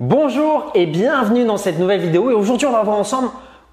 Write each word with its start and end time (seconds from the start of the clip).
Bonjour 0.00 0.70
et 0.74 0.86
bienvenue 0.86 1.44
dans 1.44 1.58
cette 1.58 1.78
nouvelle 1.78 2.00
vidéo 2.00 2.30
et 2.30 2.32
aujourd'hui 2.32 2.66
on 2.66 2.72
va 2.72 2.82
voir 2.82 2.96
ensemble 2.96 3.28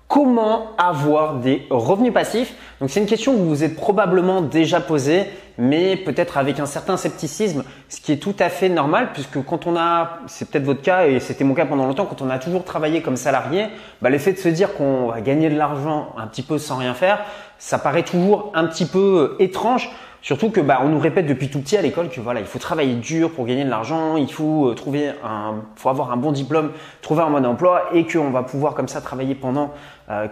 comment 0.10 0.76
avoir 0.78 1.36
des 1.36 1.66
revenus 1.70 2.14
passifs. 2.14 2.54
Donc 2.82 2.90
c'est 2.90 3.00
une 3.00 3.06
question 3.06 3.32
que 3.32 3.38
vous 3.38 3.48
vous 3.48 3.64
êtes 3.64 3.78
probablement 3.78 4.42
déjà 4.42 4.82
posée 4.82 5.28
mais 5.58 5.96
peut-être 5.96 6.38
avec 6.38 6.60
un 6.60 6.66
certain 6.66 6.98
scepticisme, 6.98 7.64
ce 7.88 8.02
qui 8.02 8.12
est 8.12 8.18
tout 8.18 8.36
à 8.40 8.50
fait 8.50 8.68
normal 8.68 9.12
puisque 9.14 9.42
quand 9.42 9.68
on 9.68 9.78
a, 9.78 10.20
c'est 10.28 10.50
peut-être 10.50 10.66
votre 10.66 10.82
cas 10.82 11.08
et 11.08 11.22
c'était 11.22 11.46
mon 11.46 11.54
cas 11.54 11.66
pendant 11.66 11.86
longtemps, 11.86 12.06
quand 12.06 12.22
on 12.22 12.30
a 12.30 12.40
toujours 12.40 12.66
travaillé 12.66 13.02
comme 13.02 13.16
salarié, 13.16 13.68
bah, 14.02 14.10
le 14.10 14.18
fait 14.18 14.34
de 14.34 14.38
se 14.38 14.50
dire 14.50 14.74
qu'on 14.76 15.08
va 15.08 15.22
gagner 15.22 15.50
de 15.50 15.58
l'argent 15.58 16.10
un 16.18 16.28
petit 16.28 16.44
peu 16.44 16.58
sans 16.58 16.76
rien 16.76 16.94
faire, 16.94 17.24
ça 17.60 17.78
paraît 17.78 18.04
toujours 18.04 18.52
un 18.56 18.66
petit 18.66 18.86
peu 18.86 19.36
étrange. 19.40 19.90
Surtout 20.22 20.50
que 20.50 20.60
bah, 20.60 20.80
on 20.84 20.90
nous 20.90 21.00
répète 21.00 21.26
depuis 21.26 21.50
tout 21.50 21.62
petit 21.62 21.78
à 21.78 21.82
l'école 21.82 22.10
que 22.10 22.20
voilà, 22.20 22.40
il 22.40 22.46
faut 22.48 22.60
travailler 22.60 22.96
dur 22.96 23.32
pour 23.32 23.46
gagner 23.46 23.64
de 23.64 23.70
l'argent, 23.70 24.18
il 24.18 24.32
faut 24.32 24.68
euh, 24.68 24.74
trouver 24.74 25.12
un, 25.24 25.56
faut 25.76 25.90
avoir 25.90 26.12
un 26.12 26.18
bon 26.18 26.32
diplôme, 26.32 26.72
trouver 27.02 27.22
un 27.22 27.30
bon 27.30 27.46
emploi 27.46 27.84
et 27.94 28.06
qu'on 28.06 28.32
va 28.32 28.44
pouvoir 28.44 28.74
comme 28.74 28.88
ça 28.88 29.00
travailler 29.00 29.36
pendant 29.36 29.74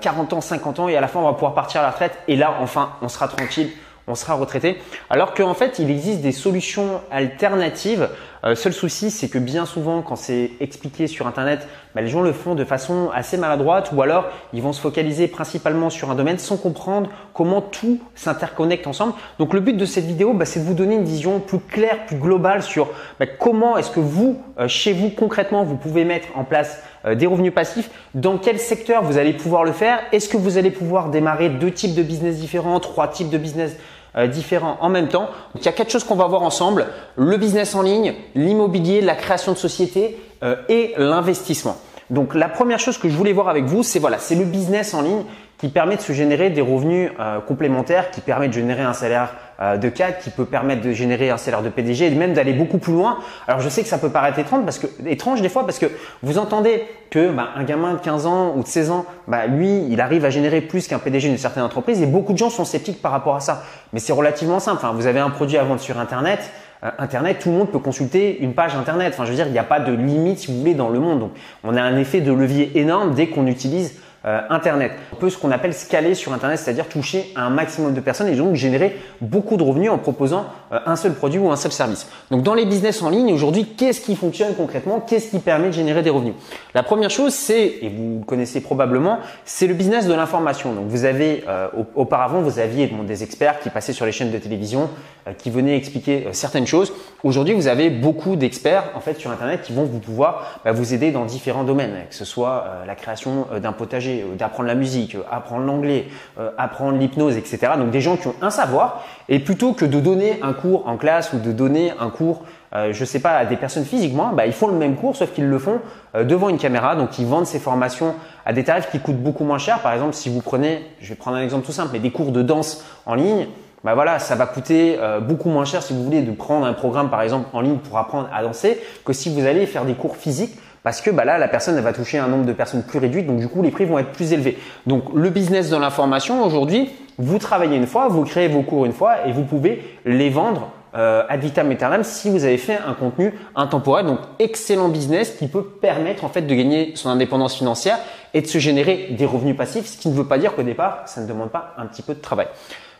40 0.01 0.33
euh, 0.33 0.35
ans, 0.35 0.41
50 0.41 0.79
ans 0.79 0.87
et 0.89 0.97
à 0.97 1.01
la 1.01 1.07
fin 1.07 1.19
on 1.19 1.23
va 1.23 1.33
pouvoir 1.33 1.53
partir 1.53 1.81
à 1.81 1.83
la 1.83 1.91
retraite. 1.91 2.17
Et 2.27 2.35
là 2.35 2.55
enfin 2.61 2.89
on 3.01 3.07
sera 3.07 3.27
tranquille 3.27 3.69
on 4.07 4.15
sera 4.15 4.35
retraité. 4.35 4.77
Alors 5.09 5.33
qu'en 5.33 5.53
fait, 5.53 5.79
il 5.79 5.89
existe 5.89 6.21
des 6.21 6.31
solutions 6.31 7.01
alternatives. 7.11 8.09
Euh, 8.43 8.53
seul 8.53 8.73
souci, 8.73 9.09
c'est 9.09 9.27
que 9.27 9.39
bien 9.39 9.65
souvent, 9.65 10.01
quand 10.01 10.15
c'est 10.15 10.51
expliqué 10.59 11.07
sur 11.07 11.25
Internet, 11.25 11.67
bah, 11.95 12.01
les 12.01 12.07
gens 12.07 12.21
le 12.21 12.31
font 12.31 12.53
de 12.53 12.63
façon 12.63 13.09
assez 13.13 13.37
maladroite 13.37 13.91
ou 13.93 14.01
alors 14.01 14.25
ils 14.53 14.61
vont 14.61 14.73
se 14.73 14.81
focaliser 14.81 15.27
principalement 15.27 15.89
sur 15.89 16.11
un 16.11 16.15
domaine 16.15 16.37
sans 16.37 16.57
comprendre 16.57 17.09
comment 17.33 17.61
tout 17.61 17.99
s'interconnecte 18.13 18.85
ensemble. 18.85 19.13
Donc 19.39 19.53
le 19.53 19.61
but 19.61 19.75
de 19.75 19.85
cette 19.85 20.05
vidéo, 20.05 20.33
bah, 20.33 20.45
c'est 20.45 20.59
de 20.59 20.65
vous 20.65 20.75
donner 20.75 20.95
une 20.95 21.05
vision 21.05 21.39
plus 21.39 21.59
claire, 21.59 22.05
plus 22.05 22.17
globale 22.17 22.61
sur 22.61 22.89
bah, 23.19 23.25
comment 23.25 23.77
est-ce 23.77 23.89
que 23.89 23.99
vous, 23.99 24.39
euh, 24.59 24.67
chez 24.67 24.93
vous 24.93 25.09
concrètement, 25.09 25.63
vous 25.63 25.77
pouvez 25.77 26.05
mettre 26.05 26.27
en 26.35 26.43
place 26.43 26.79
des 27.13 27.27
revenus 27.27 27.53
passifs, 27.53 27.91
dans 28.15 28.39
quel 28.39 28.57
secteur 28.57 29.03
vous 29.03 29.17
allez 29.19 29.33
pouvoir 29.33 29.63
le 29.63 29.71
faire, 29.71 29.99
est-ce 30.11 30.27
que 30.27 30.37
vous 30.37 30.57
allez 30.57 30.71
pouvoir 30.71 31.09
démarrer 31.09 31.49
deux 31.49 31.69
types 31.69 31.93
de 31.93 32.01
business 32.01 32.37
différents, 32.37 32.79
trois 32.79 33.07
types 33.07 33.29
de 33.29 33.37
business 33.37 33.75
euh, 34.17 34.25
différents 34.25 34.77
en 34.81 34.89
même 34.89 35.09
temps? 35.09 35.27
Donc, 35.53 35.61
il 35.61 35.65
y 35.65 35.69
a 35.69 35.73
quatre 35.73 35.91
choses 35.91 36.03
qu'on 36.03 36.15
va 36.15 36.25
voir 36.25 36.41
ensemble 36.41 36.87
le 37.15 37.37
business 37.37 37.75
en 37.75 37.83
ligne, 37.83 38.15
l'immobilier, 38.33 39.01
la 39.01 39.13
création 39.13 39.51
de 39.51 39.57
société 39.57 40.17
euh, 40.41 40.55
et 40.67 40.95
l'investissement. 40.97 41.77
Donc 42.09 42.35
la 42.35 42.49
première 42.49 42.79
chose 42.79 42.97
que 42.97 43.09
je 43.09 43.15
voulais 43.15 43.33
voir 43.33 43.49
avec 43.49 43.65
vous, 43.65 43.81
c'est 43.81 43.99
voilà, 43.99 44.19
c'est 44.19 44.35
le 44.35 44.45
business 44.45 44.93
en 44.93 45.01
ligne 45.01 45.23
qui 45.57 45.69
permet 45.69 45.95
de 45.95 46.01
se 46.01 46.13
générer 46.13 46.49
des 46.49 46.61
revenus 46.61 47.11
euh, 47.19 47.39
complémentaires, 47.39 48.11
qui 48.11 48.21
permet 48.21 48.47
de 48.47 48.53
générer 48.53 48.81
un 48.81 48.93
salaire 48.93 49.33
euh, 49.61 49.77
de 49.77 49.87
cadre, 49.87 50.17
qui 50.17 50.29
peut 50.29 50.45
permettre 50.45 50.81
de 50.81 50.91
générer 50.91 51.29
un 51.29 51.37
salaire 51.37 51.61
de 51.61 51.69
PDG 51.69 52.07
et 52.07 52.09
même 52.11 52.33
d'aller 52.33 52.53
beaucoup 52.53 52.77
plus 52.77 52.93
loin. 52.93 53.19
Alors 53.47 53.61
je 53.61 53.69
sais 53.69 53.81
que 53.81 53.87
ça 53.87 53.97
peut 53.97 54.09
paraître 54.09 54.37
étrange 54.37 54.65
parce 54.65 54.79
que 54.79 54.87
étrange 55.05 55.41
des 55.41 55.49
fois 55.49 55.65
parce 55.65 55.79
que 55.79 55.85
vous 56.23 56.37
entendez 56.37 56.83
que 57.09 57.29
bah, 57.29 57.49
un 57.55 57.63
gamin 57.63 57.93
de 57.93 57.99
15 57.99 58.25
ans 58.25 58.53
ou 58.57 58.63
de 58.63 58.67
16 58.67 58.91
ans, 58.91 59.05
bah, 59.27 59.47
lui, 59.47 59.85
il 59.89 60.01
arrive 60.01 60.25
à 60.25 60.29
générer 60.29 60.59
plus 60.59 60.87
qu'un 60.87 60.99
PDG 60.99 61.29
d'une 61.29 61.37
certaine 61.37 61.63
entreprise 61.63 62.01
et 62.01 62.05
beaucoup 62.05 62.33
de 62.33 62.37
gens 62.37 62.49
sont 62.49 62.65
sceptiques 62.65 63.01
par 63.01 63.11
rapport 63.11 63.35
à 63.35 63.39
ça. 63.39 63.63
Mais 63.93 63.99
c'est 63.99 64.13
relativement 64.13 64.59
simple. 64.59 64.79
Enfin, 64.83 64.93
vous 64.93 65.07
avez 65.07 65.19
un 65.19 65.29
produit 65.29 65.57
à 65.57 65.63
vendre 65.63 65.79
sur 65.79 65.97
Internet. 65.99 66.51
Euh, 66.83 66.91
Internet, 66.99 67.39
tout 67.39 67.49
le 67.49 67.55
monde 67.55 67.71
peut 67.71 67.79
consulter 67.79 68.39
une 68.39 68.53
page 68.53 68.75
Internet. 68.75 69.13
Enfin, 69.13 69.23
je 69.23 69.29
veux 69.29 69.35
dire, 69.35 69.47
il 69.47 69.53
n'y 69.53 69.59
a 69.59 69.63
pas 69.63 69.79
de 69.79 69.93
limite, 69.93 70.39
si 70.39 70.51
vous 70.51 70.59
voulez, 70.59 70.73
dans 70.73 70.89
le 70.89 70.99
monde. 70.99 71.19
Donc, 71.19 71.31
on 71.63 71.77
a 71.77 71.81
un 71.81 71.97
effet 71.97 72.19
de 72.19 72.33
levier 72.33 72.77
énorme 72.77 73.13
dès 73.13 73.27
qu'on 73.27 73.47
utilise 73.47 74.01
euh, 74.25 74.41
Internet. 74.49 74.91
On 75.13 75.17
peut 75.17 75.29
ce 75.29 75.37
qu'on 75.37 75.51
appelle 75.51 75.73
scaler 75.73 76.15
sur 76.15 76.33
Internet, 76.33 76.57
c'est-à-dire 76.57 76.87
toucher 76.87 77.31
un 77.35 77.51
maximum 77.51 77.93
de 77.93 77.99
personnes 77.99 78.27
et 78.27 78.35
donc 78.35 78.55
générer 78.55 78.99
beaucoup 79.21 79.55
de 79.55 79.61
revenus 79.61 79.91
en 79.91 79.99
proposant 79.99 80.47
euh, 80.71 80.79
un 80.87 80.95
seul 80.95 81.13
produit 81.13 81.37
ou 81.37 81.51
un 81.51 81.55
seul 81.55 81.71
service. 81.71 82.07
Donc 82.31 82.41
dans 82.41 82.55
les 82.55 82.65
business 82.65 83.03
en 83.03 83.09
ligne, 83.09 83.31
aujourd'hui, 83.31 83.75
qu'est-ce 83.77 84.01
qui 84.01 84.15
fonctionne 84.15 84.55
concrètement? 84.55 84.99
Qu'est-ce 84.99 85.29
qui 85.29 85.37
permet 85.37 85.67
de 85.67 85.73
générer 85.73 86.01
des 86.01 86.09
revenus? 86.09 86.33
La 86.73 86.81
première 86.81 87.11
chose, 87.11 87.33
c'est, 87.33 87.77
et 87.81 87.89
vous 87.89 88.19
le 88.21 88.25
connaissez 88.25 88.61
probablement, 88.61 89.19
c'est 89.45 89.67
le 89.67 89.75
business 89.75 90.07
de 90.07 90.13
l'information. 90.13 90.73
Donc 90.73 90.87
vous 90.87 91.05
avez, 91.05 91.43
euh, 91.47 91.67
auparavant, 91.93 92.41
vous 92.41 92.57
aviez 92.57 92.91
des 93.07 93.23
experts 93.23 93.59
qui 93.59 93.69
passaient 93.69 93.93
sur 93.93 94.07
les 94.07 94.11
chaînes 94.11 94.31
de 94.31 94.37
télévision, 94.39 94.89
qui 95.37 95.49
venaient 95.49 95.75
expliquer 95.75 96.27
certaines 96.33 96.67
choses. 96.67 96.93
Aujourd'hui, 97.23 97.55
vous 97.55 97.67
avez 97.67 97.89
beaucoup 97.89 98.35
d'experts 98.35 98.91
en 98.95 98.99
fait 98.99 99.19
sur 99.19 99.31
Internet 99.31 99.61
qui 99.63 99.73
vont 99.73 99.83
vous 99.83 99.99
pouvoir 99.99 100.61
bah, 100.63 100.71
vous 100.71 100.93
aider 100.93 101.11
dans 101.11 101.25
différents 101.25 101.63
domaines, 101.63 102.05
que 102.09 102.15
ce 102.15 102.25
soit 102.25 102.65
la 102.85 102.95
création 102.95 103.47
d'un 103.61 103.71
potager 103.71 104.14
euh, 104.21 104.35
d'apprendre 104.35 104.67
la 104.67 104.75
musique, 104.75 105.15
euh, 105.15 105.23
apprendre 105.31 105.65
l'anglais, 105.65 106.07
euh, 106.39 106.51
apprendre 106.57 106.97
l'hypnose, 106.97 107.37
etc. 107.37 107.73
Donc 107.77 107.91
des 107.91 108.01
gens 108.01 108.17
qui 108.17 108.27
ont 108.27 108.35
un 108.41 108.49
savoir. 108.49 109.03
Et 109.29 109.39
plutôt 109.39 109.73
que 109.73 109.85
de 109.85 109.99
donner 109.99 110.39
un 110.41 110.53
cours 110.53 110.87
en 110.87 110.97
classe 110.97 111.33
ou 111.33 111.39
de 111.39 111.51
donner 111.51 111.91
un 111.99 112.09
cours, 112.09 112.43
je 112.73 112.91
je 112.91 113.05
sais 113.05 113.21
pas, 113.21 113.37
à 113.37 113.45
des 113.45 113.55
personnes 113.55 113.85
physiquement, 113.85 114.33
bah, 114.33 114.45
ils 114.45 114.51
font 114.51 114.67
le 114.67 114.73
même 114.73 114.95
cours, 114.95 115.15
sauf 115.15 115.31
qu'ils 115.31 115.47
le 115.47 115.59
font 115.59 115.79
devant 116.13 116.49
une 116.49 116.57
caméra. 116.57 116.95
Donc 116.95 117.17
ils 117.17 117.25
vendent 117.25 117.45
ces 117.45 117.57
formations 117.57 118.13
à 118.45 118.51
des 118.51 118.65
tarifs 118.65 118.91
qui 118.91 118.99
coûtent 118.99 119.21
beaucoup 119.21 119.45
moins 119.45 119.57
cher. 119.57 119.79
Par 119.79 119.93
exemple, 119.93 120.13
si 120.13 120.29
vous 120.29 120.41
prenez, 120.41 120.85
je 120.99 121.09
vais 121.09 121.15
prendre 121.15 121.37
un 121.37 121.41
exemple 121.41 121.65
tout 121.65 121.71
simple, 121.71 121.91
mais 121.93 121.99
des 121.99 122.11
cours 122.11 122.31
de 122.31 122.41
danse 122.41 122.83
en 123.05 123.15
ligne, 123.15 123.47
bah 123.83 123.95
voilà, 123.95 124.19
ça 124.19 124.35
va 124.35 124.45
coûter 124.45 124.99
beaucoup 125.21 125.49
moins 125.49 125.65
cher 125.65 125.81
si 125.81 125.93
vous 125.93 126.03
voulez 126.03 126.21
de 126.21 126.31
prendre 126.31 126.65
un 126.65 126.73
programme 126.73 127.09
par 127.09 127.21
exemple 127.21 127.47
en 127.53 127.61
ligne 127.61 127.77
pour 127.77 127.97
apprendre 127.97 128.29
à 128.33 128.43
danser 128.43 128.79
que 129.05 129.13
si 129.13 129.33
vous 129.33 129.45
allez 129.45 129.65
faire 129.65 129.85
des 129.85 129.93
cours 129.93 130.17
physiques 130.17 130.59
parce 130.85 131.01
que 131.01 131.09
bah 131.09 131.25
là, 131.25 131.39
la 131.39 131.47
personne 131.47 131.79
va 131.79 131.93
toucher 131.93 132.19
un 132.19 132.27
nombre 132.27 132.45
de 132.45 132.53
personnes 132.53 132.83
plus 132.83 132.99
réduit, 132.99 133.23
donc 133.23 133.39
du 133.39 133.47
coup 133.47 133.63
les 133.63 133.71
prix 133.71 133.85
vont 133.85 133.97
être 133.97 134.11
plus 134.11 134.33
élevés. 134.33 134.55
Donc 134.85 135.05
le 135.15 135.31
business 135.31 135.71
de 135.71 135.77
l'information 135.77 136.45
aujourd'hui, 136.45 136.91
vous 137.17 137.39
travaillez 137.39 137.75
une 137.75 137.87
fois, 137.87 138.07
vous 138.07 138.23
créez 138.23 138.47
vos 138.47 138.61
cours 138.61 138.85
une 138.85 138.93
fois 138.93 139.25
et 139.25 139.31
vous 139.31 139.45
pouvez 139.45 139.81
les 140.05 140.29
vendre 140.29 140.69
euh, 140.93 141.23
ad 141.27 141.41
vitam 141.41 141.71
aeternam 141.71 142.03
si 142.03 142.29
vous 142.29 142.45
avez 142.45 142.59
fait 142.59 142.77
un 142.87 142.93
contenu 142.93 143.33
intemporel. 143.55 144.05
Donc 144.05 144.19
excellent 144.37 144.89
business 144.89 145.31
qui 145.31 145.47
peut 145.47 145.63
permettre 145.63 146.23
en 146.23 146.29
fait 146.29 146.43
de 146.43 146.53
gagner 146.53 146.91
son 146.93 147.09
indépendance 147.09 147.55
financière 147.55 147.97
et 148.35 148.41
de 148.41 148.47
se 148.47 148.59
générer 148.59 149.07
des 149.17 149.25
revenus 149.25 149.57
passifs, 149.57 149.87
ce 149.87 149.97
qui 149.97 150.07
ne 150.07 150.13
veut 150.13 150.27
pas 150.27 150.37
dire 150.37 150.53
qu'au 150.55 150.61
départ 150.61 151.01
ça 151.07 151.19
ne 151.19 151.25
demande 151.25 151.49
pas 151.49 151.73
un 151.79 151.87
petit 151.87 152.03
peu 152.03 152.13
de 152.13 152.21
travail. 152.21 152.47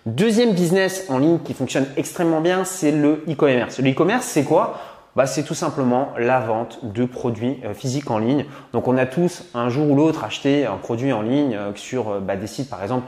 Deuxième 0.08 0.54
business 0.54 1.06
en 1.10 1.20
ligne 1.20 1.40
qui 1.40 1.54
fonctionne 1.54 1.88
extrêmement 1.98 2.42
bien, 2.42 2.64
c'est 2.64 2.92
le 2.92 3.24
e-commerce. 3.28 3.80
Le 3.80 3.92
e-commerce, 3.92 4.26
c'est 4.26 4.44
quoi? 4.44 4.80
Bah, 5.16 5.28
c'est 5.28 5.44
tout 5.44 5.54
simplement 5.54 6.10
la 6.18 6.42
vente 6.42 6.80
de 6.84 7.06
produits 7.06 7.62
euh, 7.64 7.74
physiques 7.74 8.12
en 8.12 8.18
ligne. 8.18 8.46
Donc 8.74 8.88
on 8.88 8.98
a 8.98 9.06
tous 9.06 9.46
un 9.54 9.70
jour 9.70 9.90
ou 9.90 9.96
l'autre 9.96 10.26
acheté 10.26 10.66
un 10.66 10.76
produit 10.76 11.14
en 11.14 11.22
ligne 11.22 11.56
euh, 11.56 11.72
sur 11.76 12.10
euh, 12.10 12.20
bah, 12.20 12.36
des 12.36 12.48
sites 12.48 12.70
par 12.70 12.84
exemple 12.84 13.08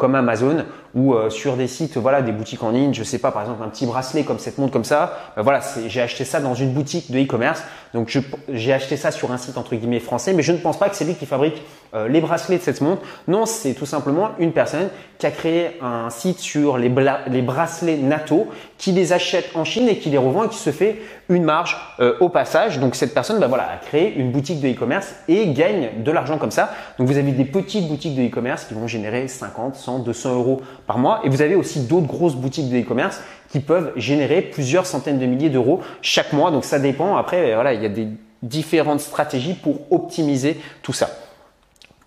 comme 0.00 0.16
Amazon 0.16 0.64
ou 0.96 1.14
sur 1.28 1.54
des 1.54 1.68
sites 1.68 1.98
voilà 1.98 2.20
des 2.20 2.32
boutiques 2.32 2.64
en 2.64 2.70
ligne. 2.70 2.92
Je 2.92 3.04
sais 3.04 3.20
pas 3.20 3.30
par 3.30 3.42
exemple 3.42 3.62
un 3.62 3.68
petit 3.68 3.86
bracelet 3.86 4.24
comme 4.24 4.40
cette 4.40 4.58
montre 4.58 4.72
comme 4.72 4.82
ça. 4.82 5.16
Bah, 5.36 5.42
voilà 5.42 5.60
j'ai 5.86 6.00
acheté 6.00 6.24
ça 6.24 6.40
dans 6.40 6.54
une 6.54 6.72
boutique 6.72 7.12
de 7.12 7.20
e-commerce. 7.20 7.62
Donc 7.94 8.18
j'ai 8.48 8.72
acheté 8.72 8.96
ça 8.96 9.12
sur 9.12 9.30
un 9.30 9.36
site 9.36 9.56
entre 9.56 9.76
guillemets 9.76 10.00
français, 10.00 10.32
mais 10.32 10.42
je 10.42 10.50
ne 10.50 10.58
pense 10.58 10.80
pas 10.80 10.88
que 10.88 10.96
c'est 10.96 11.04
lui 11.04 11.14
qui 11.14 11.26
fabrique 11.26 11.62
les 11.94 12.20
bracelets 12.20 12.58
de 12.58 12.62
cette 12.62 12.80
montre. 12.80 13.02
Non, 13.28 13.46
c'est 13.46 13.74
tout 13.74 13.86
simplement 13.86 14.30
une 14.38 14.52
personne 14.52 14.88
qui 15.18 15.26
a 15.26 15.30
créé 15.30 15.78
un 15.82 16.10
site 16.10 16.38
sur 16.38 16.78
les, 16.78 16.92
les 17.28 17.42
bracelets 17.42 17.96
NATO, 17.96 18.48
qui 18.78 18.92
les 18.92 19.12
achète 19.12 19.50
en 19.54 19.64
Chine 19.64 19.88
et 19.88 19.98
qui 19.98 20.10
les 20.10 20.18
revend 20.18 20.44
et 20.44 20.48
qui 20.48 20.58
se 20.58 20.70
fait 20.70 21.00
une 21.28 21.42
marge 21.42 21.76
euh, 22.00 22.16
au 22.20 22.28
passage. 22.28 22.78
Donc 22.78 22.94
cette 22.94 23.12
personne 23.12 23.40
bah, 23.40 23.48
voilà, 23.48 23.64
a 23.64 23.76
créé 23.76 24.14
une 24.14 24.30
boutique 24.30 24.60
de 24.60 24.68
e-commerce 24.68 25.14
et 25.26 25.48
gagne 25.48 26.02
de 26.02 26.12
l'argent 26.12 26.38
comme 26.38 26.52
ça. 26.52 26.72
Donc 26.98 27.08
vous 27.08 27.18
avez 27.18 27.32
des 27.32 27.44
petites 27.44 27.88
boutiques 27.88 28.14
de 28.14 28.22
e-commerce 28.22 28.64
qui 28.64 28.74
vont 28.74 28.86
générer 28.86 29.26
50, 29.26 29.74
100, 29.74 29.98
200 30.00 30.34
euros 30.34 30.62
par 30.86 30.98
mois. 30.98 31.20
Et 31.24 31.28
vous 31.28 31.42
avez 31.42 31.56
aussi 31.56 31.80
d'autres 31.80 32.06
grosses 32.06 32.36
boutiques 32.36 32.70
de 32.70 32.78
e-commerce 32.78 33.20
qui 33.50 33.60
peuvent 33.60 33.92
générer 33.96 34.42
plusieurs 34.42 34.86
centaines 34.86 35.18
de 35.18 35.26
milliers 35.26 35.50
d'euros 35.50 35.80
chaque 36.00 36.32
mois. 36.32 36.50
Donc 36.50 36.64
ça 36.64 36.78
dépend. 36.78 37.16
Après, 37.16 37.54
voilà, 37.54 37.74
il 37.74 37.82
y 37.82 37.86
a 37.86 37.90
des 37.90 38.08
différentes 38.42 39.00
stratégies 39.00 39.54
pour 39.54 39.80
optimiser 39.90 40.60
tout 40.82 40.92
ça. 40.92 41.10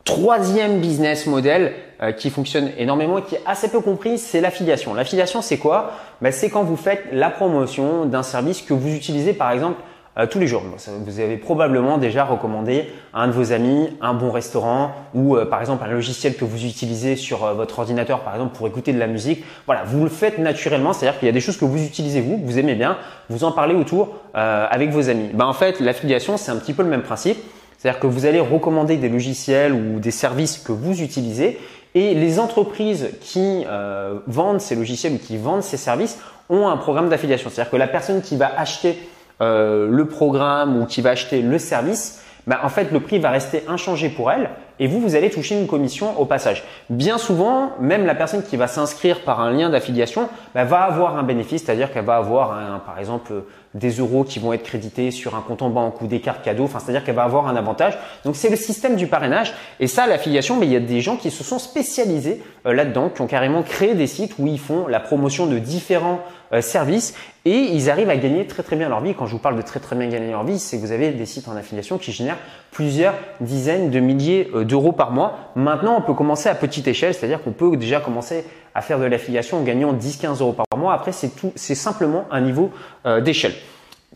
Troisième 0.03 0.79
business 0.79 1.27
model 1.27 1.73
euh, 2.01 2.11
qui 2.11 2.31
fonctionne 2.31 2.71
énormément 2.77 3.19
et 3.19 3.21
qui 3.21 3.35
est 3.35 3.41
assez 3.45 3.69
peu 3.69 3.81
compris, 3.81 4.17
c'est 4.17 4.41
l'affiliation. 4.41 4.95
L'affiliation, 4.95 5.41
c'est 5.41 5.57
quoi? 5.57 5.91
Ben, 6.21 6.31
C'est 6.31 6.49
quand 6.49 6.63
vous 6.63 6.75
faites 6.75 7.03
la 7.11 7.29
promotion 7.29 8.05
d'un 8.05 8.23
service 8.23 8.63
que 8.63 8.73
vous 8.73 8.95
utilisez 8.95 9.33
par 9.33 9.51
exemple 9.51 9.79
euh, 10.17 10.25
tous 10.25 10.39
les 10.39 10.47
jours. 10.47 10.63
Vous 11.05 11.19
avez 11.19 11.37
probablement 11.37 11.99
déjà 11.99 12.25
recommandé 12.25 12.87
à 13.13 13.21
un 13.21 13.27
de 13.27 13.31
vos 13.31 13.51
amis 13.51 13.95
un 14.01 14.15
bon 14.15 14.31
restaurant 14.31 14.91
ou 15.13 15.35
euh, 15.35 15.45
par 15.45 15.59
exemple 15.59 15.83
un 15.85 15.91
logiciel 15.91 16.35
que 16.35 16.45
vous 16.45 16.65
utilisez 16.65 17.15
sur 17.15 17.45
votre 17.53 17.77
ordinateur 17.77 18.21
par 18.21 18.33
exemple 18.33 18.55
pour 18.55 18.67
écouter 18.67 18.93
de 18.93 18.99
la 18.99 19.07
musique. 19.07 19.45
Voilà, 19.67 19.83
vous 19.85 20.03
le 20.03 20.09
faites 20.09 20.39
naturellement, 20.39 20.93
c'est-à-dire 20.93 21.19
qu'il 21.19 21.27
y 21.27 21.29
a 21.29 21.33
des 21.33 21.41
choses 21.41 21.57
que 21.57 21.65
vous 21.65 21.83
utilisez 21.83 22.21
vous, 22.21 22.41
vous 22.43 22.57
aimez 22.57 22.75
bien, 22.75 22.97
vous 23.29 23.43
en 23.43 23.51
parlez 23.51 23.75
autour 23.75 24.15
avec 24.33 24.89
vos 24.89 25.09
amis. 25.09 25.29
Ben, 25.33 25.45
en 25.45 25.53
fait, 25.53 25.79
l'affiliation, 25.79 26.37
c'est 26.37 26.51
un 26.51 26.57
petit 26.57 26.73
peu 26.73 26.81
le 26.81 26.89
même 26.89 27.03
principe. 27.03 27.37
C'est-à-dire 27.81 27.99
que 27.99 28.05
vous 28.05 28.27
allez 28.27 28.39
recommander 28.39 28.97
des 28.97 29.09
logiciels 29.09 29.73
ou 29.73 29.99
des 29.99 30.11
services 30.11 30.59
que 30.59 30.71
vous 30.71 31.01
utilisez 31.01 31.57
et 31.95 32.13
les 32.13 32.39
entreprises 32.39 33.09
qui 33.21 33.65
euh, 33.67 34.19
vendent 34.27 34.61
ces 34.61 34.75
logiciels 34.75 35.13
ou 35.13 35.17
qui 35.17 35.35
vendent 35.35 35.63
ces 35.63 35.77
services 35.77 36.19
ont 36.51 36.67
un 36.67 36.77
programme 36.77 37.09
d'affiliation. 37.09 37.49
C'est-à-dire 37.49 37.71
que 37.71 37.77
la 37.77 37.87
personne 37.87 38.21
qui 38.21 38.37
va 38.37 38.51
acheter 38.55 38.99
euh, 39.41 39.87
le 39.89 40.05
programme 40.07 40.79
ou 40.79 40.85
qui 40.85 41.01
va 41.01 41.09
acheter 41.09 41.41
le 41.41 41.57
service, 41.57 42.21
bah, 42.45 42.59
en 42.63 42.69
fait, 42.69 42.91
le 42.91 42.99
prix 42.99 43.17
va 43.17 43.31
rester 43.31 43.63
inchangé 43.67 44.09
pour 44.09 44.31
elle 44.31 44.51
et 44.79 44.85
vous, 44.85 44.99
vous 44.99 45.15
allez 45.15 45.31
toucher 45.31 45.59
une 45.59 45.67
commission 45.67 46.19
au 46.19 46.25
passage. 46.25 46.63
Bien 46.91 47.17
souvent, 47.17 47.71
même 47.79 48.05
la 48.05 48.13
personne 48.13 48.43
qui 48.43 48.57
va 48.57 48.67
s'inscrire 48.67 49.21
par 49.21 49.39
un 49.39 49.51
lien 49.51 49.71
d'affiliation 49.71 50.29
bah, 50.53 50.65
va 50.65 50.81
avoir 50.81 51.17
un 51.17 51.23
bénéfice, 51.23 51.63
c'est-à-dire 51.63 51.91
qu'elle 51.91 52.05
va 52.05 52.17
avoir, 52.17 52.53
un, 52.53 52.77
par 52.79 52.99
exemple, 52.99 53.31
des 53.73 53.91
euros 53.91 54.23
qui 54.23 54.39
vont 54.39 54.53
être 54.53 54.63
crédités 54.63 55.11
sur 55.11 55.35
un 55.35 55.41
compte 55.41 55.61
en 55.61 55.69
banque 55.69 56.01
ou 56.01 56.07
des 56.07 56.19
cartes 56.19 56.43
cadeaux. 56.43 56.65
Enfin, 56.65 56.79
c'est-à-dire 56.79 57.03
qu'elle 57.03 57.15
va 57.15 57.23
avoir 57.23 57.47
un 57.47 57.55
avantage. 57.55 57.97
Donc, 58.25 58.35
c'est 58.35 58.49
le 58.49 58.55
système 58.55 58.95
du 58.95 59.07
parrainage. 59.07 59.53
Et 59.79 59.87
ça, 59.87 60.07
l'affiliation, 60.07 60.57
mais 60.57 60.65
il 60.65 60.73
y 60.73 60.75
a 60.75 60.81
des 60.81 61.01
gens 61.01 61.15
qui 61.15 61.31
se 61.31 61.43
sont 61.43 61.59
spécialisés 61.59 62.41
euh, 62.65 62.73
là-dedans, 62.73 63.09
qui 63.09 63.21
ont 63.21 63.27
carrément 63.27 63.63
créé 63.63 63.93
des 63.93 64.07
sites 64.07 64.35
où 64.39 64.47
ils 64.47 64.59
font 64.59 64.87
la 64.87 64.99
promotion 64.99 65.45
de 65.45 65.57
différents 65.57 66.19
euh, 66.53 66.61
services 66.61 67.13
et 67.45 67.57
ils 67.57 67.89
arrivent 67.89 68.09
à 68.09 68.17
gagner 68.17 68.45
très 68.45 68.61
très 68.61 68.75
bien 68.75 68.89
leur 68.89 68.99
vie. 68.99 69.15
Quand 69.15 69.25
je 69.25 69.31
vous 69.31 69.39
parle 69.39 69.55
de 69.55 69.61
très 69.61 69.79
très 69.79 69.95
bien 69.95 70.09
gagner 70.09 70.31
leur 70.31 70.43
vie, 70.43 70.59
c'est 70.59 70.77
que 70.77 70.81
vous 70.81 70.91
avez 70.91 71.11
des 71.11 71.25
sites 71.25 71.47
en 71.47 71.55
affiliation 71.55 71.97
qui 71.97 72.11
génèrent 72.11 72.37
plusieurs 72.71 73.13
dizaines 73.39 73.89
de 73.89 73.99
milliers 74.01 74.51
euh, 74.53 74.65
d'euros 74.65 74.91
par 74.91 75.11
mois. 75.11 75.51
Maintenant, 75.55 75.95
on 75.97 76.01
peut 76.01 76.13
commencer 76.13 76.49
à 76.49 76.55
petite 76.55 76.87
échelle, 76.89 77.13
c'est-à-dire 77.13 77.41
qu'on 77.41 77.53
peut 77.53 77.77
déjà 77.77 78.01
commencer 78.01 78.45
à 78.73 78.81
faire 78.81 78.99
de 78.99 79.05
l'affiliation 79.05 79.59
en 79.59 79.63
gagnant 79.63 79.93
10-15 79.93 80.41
euros 80.41 80.53
par 80.53 80.65
mois. 80.77 80.93
Après, 80.93 81.11
c'est 81.11 81.29
tout, 81.29 81.51
c'est 81.55 81.75
simplement 81.75 82.25
un 82.31 82.41
niveau 82.41 82.71
euh, 83.05 83.21
d'échelle. 83.21 83.53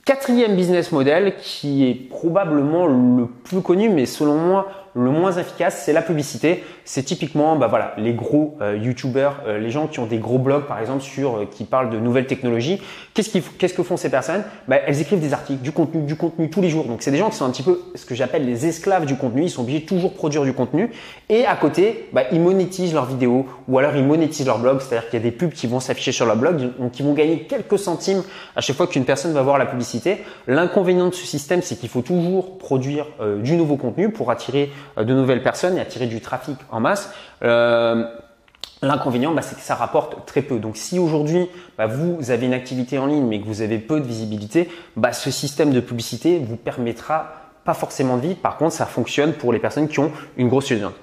Quatrième 0.05 0.55
business 0.55 0.91
model 0.91 1.35
qui 1.37 1.87
est 1.87 1.95
probablement 1.95 2.85
le 2.85 3.25
plus 3.25 3.61
connu, 3.61 3.89
mais 3.89 4.05
selon 4.05 4.35
moi 4.35 4.67
le 4.95 5.11
moins 5.11 5.33
efficace, 5.33 5.83
c'est 5.85 5.91
la 5.91 6.01
publicité. 6.01 6.63
C'est 6.85 7.03
typiquement, 7.03 7.57
bah 7.57 7.67
voilà, 7.67 7.93
les 7.97 8.13
gros 8.13 8.55
euh, 8.61 8.77
YouTubers, 8.77 9.41
euh, 9.45 9.59
les 9.59 9.69
gens 9.69 9.87
qui 9.87 9.99
ont 9.99 10.05
des 10.05 10.19
gros 10.19 10.37
blogs, 10.37 10.65
par 10.65 10.79
exemple, 10.79 11.03
sur 11.03 11.35
euh, 11.35 11.45
qui 11.45 11.65
parlent 11.65 11.89
de 11.89 11.99
nouvelles 11.99 12.27
technologies. 12.27 12.81
Qu'est-ce 13.13 13.37
qu'est-ce 13.57 13.73
que 13.73 13.83
font 13.83 13.97
ces 13.97 14.09
personnes? 14.09 14.43
Bah, 14.69 14.77
elles 14.87 15.01
écrivent 15.01 15.19
des 15.19 15.33
articles, 15.33 15.61
du 15.61 15.73
contenu, 15.73 16.03
du 16.03 16.15
contenu 16.15 16.49
tous 16.49 16.61
les 16.61 16.69
jours. 16.69 16.85
Donc 16.85 17.01
c'est 17.01 17.11
des 17.11 17.17
gens 17.17 17.29
qui 17.29 17.35
sont 17.35 17.45
un 17.45 17.49
petit 17.49 17.63
peu 17.63 17.81
ce 17.95 18.05
que 18.05 18.15
j'appelle 18.15 18.45
les 18.45 18.67
esclaves 18.67 19.05
du 19.05 19.17
contenu. 19.17 19.43
Ils 19.43 19.49
sont 19.49 19.63
obligés 19.63 19.79
de 19.79 19.85
toujours 19.85 20.13
produire 20.13 20.43
du 20.43 20.53
contenu. 20.53 20.89
Et 21.27 21.45
à 21.45 21.55
côté, 21.55 22.07
bah, 22.13 22.23
ils 22.31 22.39
monétisent 22.39 22.93
leurs 22.93 23.05
vidéos 23.05 23.47
ou 23.67 23.77
alors 23.77 23.97
ils 23.97 24.05
monétisent 24.05 24.45
leur 24.45 24.59
blog. 24.59 24.79
C'est-à-dire 24.79 25.09
qu'il 25.09 25.19
y 25.19 25.21
a 25.21 25.25
des 25.25 25.31
pubs 25.31 25.51
qui 25.51 25.67
vont 25.67 25.81
s'afficher 25.81 26.13
sur 26.13 26.25
leur 26.25 26.37
blog, 26.37 26.71
donc 26.79 26.97
ils 26.97 27.03
vont 27.03 27.13
gagner 27.13 27.39
quelques 27.39 27.79
centimes 27.79 28.23
à 28.55 28.61
chaque 28.61 28.77
fois 28.77 28.87
qu'une 28.87 29.05
personne 29.05 29.33
va 29.33 29.41
voir 29.41 29.57
la 29.57 29.65
publicité. 29.65 30.19
L'inconvénient 30.47 31.09
de 31.09 31.15
ce 31.15 31.25
système, 31.25 31.61
c'est 31.61 31.75
qu'il 31.75 31.89
faut 31.89 32.01
toujours 32.01 32.57
produire 32.57 33.07
du 33.41 33.57
nouveau 33.57 33.75
contenu 33.75 34.11
pour 34.11 34.31
attirer 34.31 34.45
euh, 34.55 34.84
de 34.97 35.13
nouvelles 35.13 35.43
personnes 35.43 35.77
et 35.77 35.81
attirer 35.81 36.07
du 36.07 36.21
trafic 36.21 36.57
en 36.71 36.79
masse. 36.79 37.11
Euh, 37.43 38.05
l'inconvénient, 38.81 39.33
bah, 39.33 39.41
c'est 39.41 39.55
que 39.55 39.61
ça 39.61 39.75
rapporte 39.75 40.25
très 40.25 40.41
peu. 40.41 40.59
Donc, 40.59 40.77
si 40.77 40.99
aujourd'hui 40.99 41.49
bah, 41.77 41.87
vous 41.87 42.31
avez 42.31 42.45
une 42.45 42.53
activité 42.53 42.97
en 42.97 43.05
ligne 43.05 43.25
mais 43.25 43.39
que 43.39 43.45
vous 43.45 43.61
avez 43.61 43.77
peu 43.77 43.99
de 43.99 44.05
visibilité, 44.05 44.69
bah, 44.95 45.13
ce 45.13 45.31
système 45.31 45.71
de 45.71 45.79
publicité 45.79 46.39
vous 46.39 46.57
permettra 46.57 47.33
pas 47.63 47.73
forcément 47.73 48.17
de 48.17 48.21
vivre. 48.21 48.37
Par 48.37 48.57
contre, 48.57 48.73
ça 48.73 48.85
fonctionne 48.85 49.33
pour 49.33 49.51
les 49.51 49.59
personnes 49.59 49.87
qui 49.87 49.99
ont 49.99 50.11
une 50.37 50.49
grosse 50.49 50.71
audience. 50.71 50.93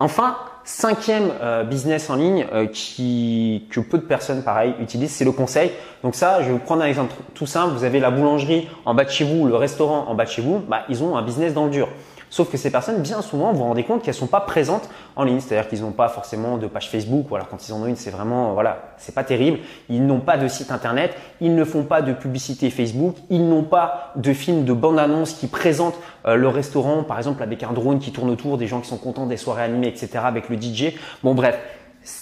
Enfin, 0.00 0.36
cinquième 0.64 1.30
euh, 1.40 1.62
business 1.62 2.10
en 2.10 2.16
ligne 2.16 2.46
qui, 2.72 3.66
que 3.70 3.80
peu 3.80 3.96
de 3.96 4.02
personnes, 4.02 4.42
pareil, 4.42 4.74
utilisent, 4.80 5.12
c'est 5.12 5.24
le 5.24 5.32
conseil. 5.32 5.70
Donc 6.02 6.14
ça, 6.14 6.42
je 6.42 6.46
vais 6.48 6.52
vous 6.52 6.58
prendre 6.58 6.82
un 6.82 6.86
exemple 6.86 7.14
tout 7.34 7.46
simple. 7.46 7.74
Vous 7.74 7.84
avez 7.84 8.00
la 8.00 8.10
boulangerie 8.10 8.68
en 8.84 8.94
bas 8.94 9.04
de 9.04 9.10
chez 9.10 9.24
vous, 9.24 9.46
le 9.46 9.56
restaurant 9.56 10.06
en 10.08 10.14
bas 10.14 10.24
de 10.24 10.30
chez 10.30 10.42
vous. 10.42 10.62
Ils 10.90 11.02
ont 11.02 11.16
un 11.16 11.22
business 11.22 11.54
dans 11.54 11.64
le 11.64 11.70
dur. 11.70 11.88
Sauf 12.34 12.50
que 12.50 12.56
ces 12.56 12.72
personnes, 12.72 13.00
bien 13.00 13.22
souvent, 13.22 13.52
vous 13.52 13.58
vous 13.58 13.64
rendez 13.64 13.84
compte 13.84 14.02
qu'elles 14.02 14.12
sont 14.12 14.26
pas 14.26 14.40
présentes 14.40 14.90
en 15.14 15.22
ligne. 15.22 15.38
C'est-à-dire 15.38 15.68
qu'ils 15.68 15.82
n'ont 15.82 15.92
pas 15.92 16.08
forcément 16.08 16.58
de 16.58 16.66
page 16.66 16.90
Facebook. 16.90 17.30
Ou 17.30 17.36
alors 17.36 17.48
quand 17.48 17.68
ils 17.68 17.72
en 17.72 17.82
ont 17.82 17.86
une, 17.86 17.94
c'est 17.94 18.10
vraiment, 18.10 18.54
voilà, 18.54 18.96
c'est 18.96 19.14
pas 19.14 19.22
terrible. 19.22 19.60
Ils 19.88 20.04
n'ont 20.04 20.18
pas 20.18 20.36
de 20.36 20.48
site 20.48 20.72
internet. 20.72 21.14
Ils 21.40 21.54
ne 21.54 21.62
font 21.62 21.84
pas 21.84 22.02
de 22.02 22.12
publicité 22.12 22.70
Facebook. 22.70 23.14
Ils 23.30 23.48
n'ont 23.48 23.62
pas 23.62 24.10
de 24.16 24.32
film 24.32 24.64
de 24.64 24.72
bande-annonce 24.72 25.34
qui 25.34 25.46
présente 25.46 25.94
euh, 26.26 26.34
le 26.34 26.48
restaurant, 26.48 27.04
par 27.04 27.18
exemple, 27.18 27.40
avec 27.40 27.62
un 27.62 27.72
drone 27.72 28.00
qui 28.00 28.10
tourne 28.10 28.30
autour, 28.30 28.58
des 28.58 28.66
gens 28.66 28.80
qui 28.80 28.88
sont 28.88 28.98
contents 28.98 29.26
des 29.26 29.36
soirées 29.36 29.62
animées, 29.62 29.86
etc., 29.86 30.08
avec 30.24 30.48
le 30.48 30.60
DJ. 30.60 30.94
Bon, 31.22 31.36
bref. 31.36 31.56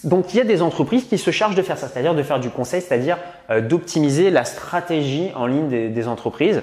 Donc 0.05 0.32
il 0.32 0.37
y 0.37 0.41
a 0.41 0.44
des 0.44 0.62
entreprises 0.62 1.06
qui 1.09 1.19
se 1.19 1.31
chargent 1.31 1.56
de 1.56 1.62
faire 1.62 1.76
ça, 1.76 1.88
c'est-à-dire 1.88 2.14
de 2.14 2.23
faire 2.23 2.38
du 2.38 2.50
conseil, 2.50 2.81
c'est-à-dire 2.81 3.19
euh, 3.50 3.61
d'optimiser 3.61 4.31
la 4.31 4.44
stratégie 4.44 5.31
en 5.35 5.47
ligne 5.47 5.93
des 5.93 6.06
entreprises. 6.06 6.62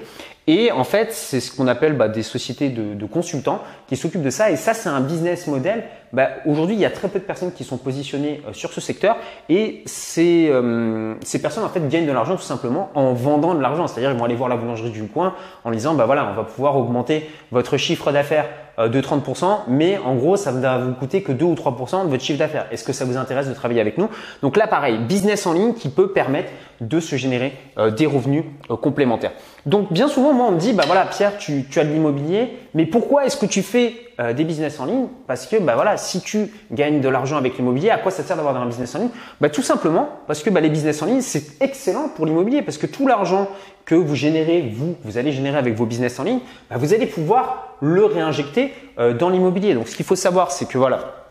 Et 0.51 0.71
en 0.71 0.83
fait, 0.83 1.13
c'est 1.13 1.41
ce 1.41 1.51
qu'on 1.51 1.67
appelle 1.67 1.93
bah, 1.93 2.07
des 2.07 2.23
sociétés 2.23 2.69
de, 2.69 2.95
de 2.95 3.05
consultants 3.05 3.61
qui 3.87 3.95
s'occupent 3.95 4.23
de 4.23 4.31
ça. 4.31 4.49
Et 4.49 4.55
ça, 4.55 4.73
c'est 4.73 4.89
un 4.89 4.99
business 4.99 5.45
model. 5.45 5.83
Bah, 6.11 6.29
Aujourd'hui, 6.45 6.75
il 6.75 6.81
y 6.81 6.85
a 6.85 6.89
très 6.89 7.07
peu 7.07 7.19
de 7.19 7.23
personnes 7.23 7.51
qui 7.51 7.63
sont 7.63 7.77
positionnées 7.77 8.41
euh, 8.47 8.53
sur 8.53 8.73
ce 8.73 8.81
secteur. 8.81 9.17
Et 9.47 9.83
ces, 9.85 10.47
euh, 10.49 11.13
ces 11.21 11.41
personnes, 11.41 11.63
en 11.63 11.69
fait, 11.69 11.87
gagnent 11.87 12.07
de 12.07 12.11
l'argent 12.11 12.35
tout 12.35 12.41
simplement 12.41 12.89
en 12.95 13.13
vendant 13.13 13.53
de 13.53 13.61
l'argent. 13.61 13.87
C'est-à-dire, 13.87 14.11
ils 14.11 14.17
vont 14.17 14.25
aller 14.25 14.35
voir 14.35 14.49
la 14.49 14.57
boulangerie 14.57 14.91
du 14.91 15.03
coin 15.03 15.35
en 15.63 15.71
disant, 15.71 15.93
bah 15.93 16.05
voilà, 16.05 16.29
on 16.31 16.35
va 16.35 16.43
pouvoir 16.43 16.77
augmenter 16.77 17.29
votre 17.51 17.77
chiffre 17.77 18.11
d'affaires 18.11 18.45
euh, 18.79 18.89
de 18.89 19.01
30%, 19.01 19.59
mais 19.67 19.99
en 20.03 20.15
gros, 20.15 20.35
ça 20.35 20.51
va 20.51 20.79
vous 20.79 20.93
coûter 20.93 21.21
que 21.21 21.31
2 21.31 21.45
ou 21.45 21.53
3% 21.53 22.05
de 22.05 22.09
votre 22.09 22.23
chiffre 22.23 22.39
d'affaires. 22.39 22.65
Est-ce 22.71 22.83
que 22.83 22.93
ça 22.93 23.05
vous 23.05 23.17
intéresse 23.17 23.47
de 23.47 23.53
travailler 23.53 23.81
avec 23.81 23.97
nous? 23.97 24.09
Donc 24.41 24.57
là, 24.57 24.65
pareil, 24.65 24.97
business 24.97 25.45
en 25.45 25.53
ligne 25.53 25.73
qui 25.73 25.89
peut 25.89 26.11
permettre 26.11 26.49
de 26.81 26.99
se 26.99 27.17
générer 27.17 27.53
des 27.97 28.05
revenus 28.05 28.45
complémentaires. 28.81 29.33
Donc 29.65 29.91
bien 29.91 30.07
souvent, 30.07 30.33
moi, 30.33 30.45
on 30.47 30.53
me 30.53 30.59
dit, 30.59 30.71
bah 30.71 30.83
voilà, 30.87 31.05
Pierre, 31.05 31.37
tu, 31.37 31.65
tu 31.69 31.77
as 31.79 31.83
de 31.83 31.91
l'immobilier, 31.91 32.53
mais 32.73 32.85
pourquoi 32.85 33.25
est-ce 33.25 33.37
que 33.37 33.45
tu 33.45 33.61
fais 33.61 33.93
euh, 34.19 34.33
des 34.33 34.43
business 34.43 34.79
en 34.79 34.85
ligne? 34.85 35.07
Parce 35.27 35.47
que, 35.47 35.57
bah 35.57 35.75
voilà, 35.75 35.97
si 35.97 36.21
tu 36.21 36.51
gagnes 36.71 37.01
de 37.01 37.09
l'argent 37.09 37.37
avec 37.37 37.57
l'immobilier, 37.57 37.89
à 37.89 37.97
quoi 37.97 38.11
ça 38.11 38.23
sert 38.23 38.35
d'avoir 38.35 38.55
un 38.55 38.65
business 38.65 38.93
en 38.95 38.99
ligne? 38.99 39.09
Bah 39.41 39.49
tout 39.49 39.61
simplement 39.61 40.09
parce 40.27 40.43
que 40.43 40.49
bah, 40.49 40.61
les 40.61 40.69
business 40.69 41.01
en 41.01 41.05
ligne, 41.05 41.21
c'est 41.21 41.61
excellent 41.61 42.09
pour 42.09 42.25
l'immobilier, 42.25 42.61
parce 42.61 42.77
que 42.77 42.87
tout 42.87 43.07
l'argent 43.07 43.47
que 43.85 43.95
vous 43.95 44.15
générez, 44.15 44.61
vous, 44.61 44.95
vous 45.03 45.17
allez 45.17 45.31
générer 45.31 45.57
avec 45.57 45.75
vos 45.75 45.85
business 45.85 46.19
en 46.19 46.23
ligne, 46.23 46.39
bah, 46.69 46.75
vous 46.77 46.93
allez 46.93 47.07
pouvoir 47.07 47.77
le 47.81 48.05
réinjecter 48.05 48.73
euh, 48.99 49.13
dans 49.13 49.29
l'immobilier. 49.29 49.73
Donc 49.73 49.87
ce 49.87 49.95
qu'il 49.95 50.05
faut 50.05 50.15
savoir, 50.15 50.51
c'est 50.51 50.67
que 50.67 50.77
voilà, 50.77 51.28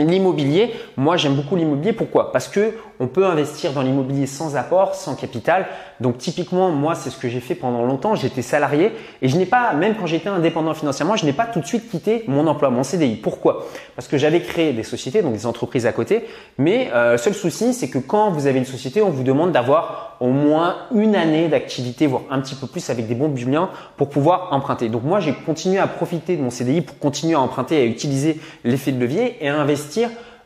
L'immobilier, 0.00 0.72
moi 0.96 1.16
j'aime 1.16 1.34
beaucoup 1.34 1.56
l'immobilier. 1.56 1.92
Pourquoi? 1.92 2.30
Parce 2.30 2.46
que 2.46 2.74
on 3.00 3.08
peut 3.08 3.26
investir 3.26 3.72
dans 3.72 3.82
l'immobilier 3.82 4.26
sans 4.26 4.54
apport, 4.54 4.94
sans 4.94 5.16
capital. 5.16 5.66
Donc 5.98 6.18
typiquement, 6.18 6.70
moi 6.70 6.94
c'est 6.94 7.10
ce 7.10 7.16
que 7.16 7.28
j'ai 7.28 7.40
fait 7.40 7.56
pendant 7.56 7.84
longtemps. 7.84 8.14
J'étais 8.14 8.42
salarié 8.42 8.92
et 9.22 9.28
je 9.28 9.36
n'ai 9.36 9.44
pas, 9.44 9.72
même 9.72 9.96
quand 9.96 10.06
j'étais 10.06 10.28
indépendant 10.28 10.72
financièrement, 10.74 11.16
je 11.16 11.26
n'ai 11.26 11.32
pas 11.32 11.46
tout 11.46 11.58
de 11.58 11.66
suite 11.66 11.90
quitté 11.90 12.22
mon 12.28 12.46
emploi, 12.46 12.70
mon 12.70 12.84
CDI. 12.84 13.16
Pourquoi? 13.16 13.66
Parce 13.96 14.06
que 14.06 14.18
j'avais 14.18 14.40
créé 14.40 14.72
des 14.72 14.84
sociétés, 14.84 15.20
donc 15.20 15.32
des 15.32 15.46
entreprises 15.46 15.84
à 15.84 15.90
côté. 15.90 16.26
Mais 16.58 16.92
euh, 16.94 17.18
seul 17.18 17.34
souci, 17.34 17.74
c'est 17.74 17.90
que 17.90 17.98
quand 17.98 18.30
vous 18.30 18.46
avez 18.46 18.60
une 18.60 18.66
société, 18.66 19.02
on 19.02 19.10
vous 19.10 19.24
demande 19.24 19.50
d'avoir 19.50 20.16
au 20.20 20.28
moins 20.28 20.76
une 20.94 21.14
année 21.16 21.48
d'activité, 21.48 22.06
voire 22.06 22.22
un 22.30 22.40
petit 22.40 22.54
peu 22.54 22.68
plus 22.68 22.88
avec 22.90 23.06
des 23.06 23.14
bons 23.14 23.28
biens 23.28 23.70
pour 23.96 24.08
pouvoir 24.08 24.52
emprunter. 24.52 24.88
Donc 24.88 25.02
moi 25.02 25.18
j'ai 25.20 25.32
continué 25.32 25.78
à 25.78 25.86
profiter 25.86 26.36
de 26.36 26.42
mon 26.42 26.50
CDI 26.50 26.80
pour 26.82 26.98
continuer 26.98 27.34
à 27.34 27.40
emprunter, 27.40 27.80
à 27.80 27.84
utiliser 27.84 28.40
l'effet 28.64 28.90
de 28.90 29.00
levier 29.00 29.36
et 29.40 29.48
à 29.48 29.56
investir 29.60 29.87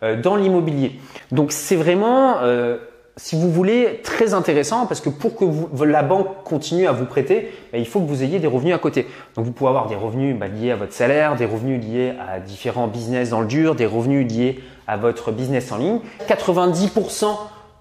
euh, 0.03 0.21
dans 0.21 0.37
l'immobilier. 0.37 0.99
Donc 1.31 1.53
c'est 1.53 1.77
vraiment, 1.77 2.39
euh, 2.43 2.79
si 3.17 3.37
vous 3.37 3.51
voulez, 3.51 4.01
très 4.03 4.35
intéressant 4.35 4.87
parce 4.87 5.01
que 5.01 5.09
pour 5.09 5.37
que 5.37 5.85
la 5.85 6.03
banque 6.03 6.43
continue 6.45 6.87
à 6.87 6.93
vous 6.93 7.05
prêter, 7.05 7.53
bah, 7.73 7.79
il 7.79 7.87
faut 7.87 8.01
que 8.01 8.07
vous 8.07 8.23
ayez 8.23 8.39
des 8.39 8.47
revenus 8.47 8.75
à 8.75 8.79
côté. 8.79 9.07
Donc 9.37 9.45
vous 9.45 9.53
pouvez 9.53 9.69
avoir 9.69 9.87
des 9.89 9.95
revenus 9.95 10.37
bah, 10.37 10.49
liés 10.49 10.73
à 10.73 10.77
votre 10.77 10.93
salaire, 10.93 11.37
des 11.37 11.45
revenus 11.45 11.85
liés 11.85 12.15
à 12.29 12.41
différents 12.41 12.89
business 12.89 13.31
dans 13.31 13.41
le 13.41 13.47
dur, 13.47 13.75
des 13.75 13.87
revenus 13.87 14.27
liés 14.31 14.61
à 14.89 14.97
votre 14.97 15.31
business 15.31 15.71
en 15.71 15.79
ligne. 15.79 16.01
90% 16.29 17.27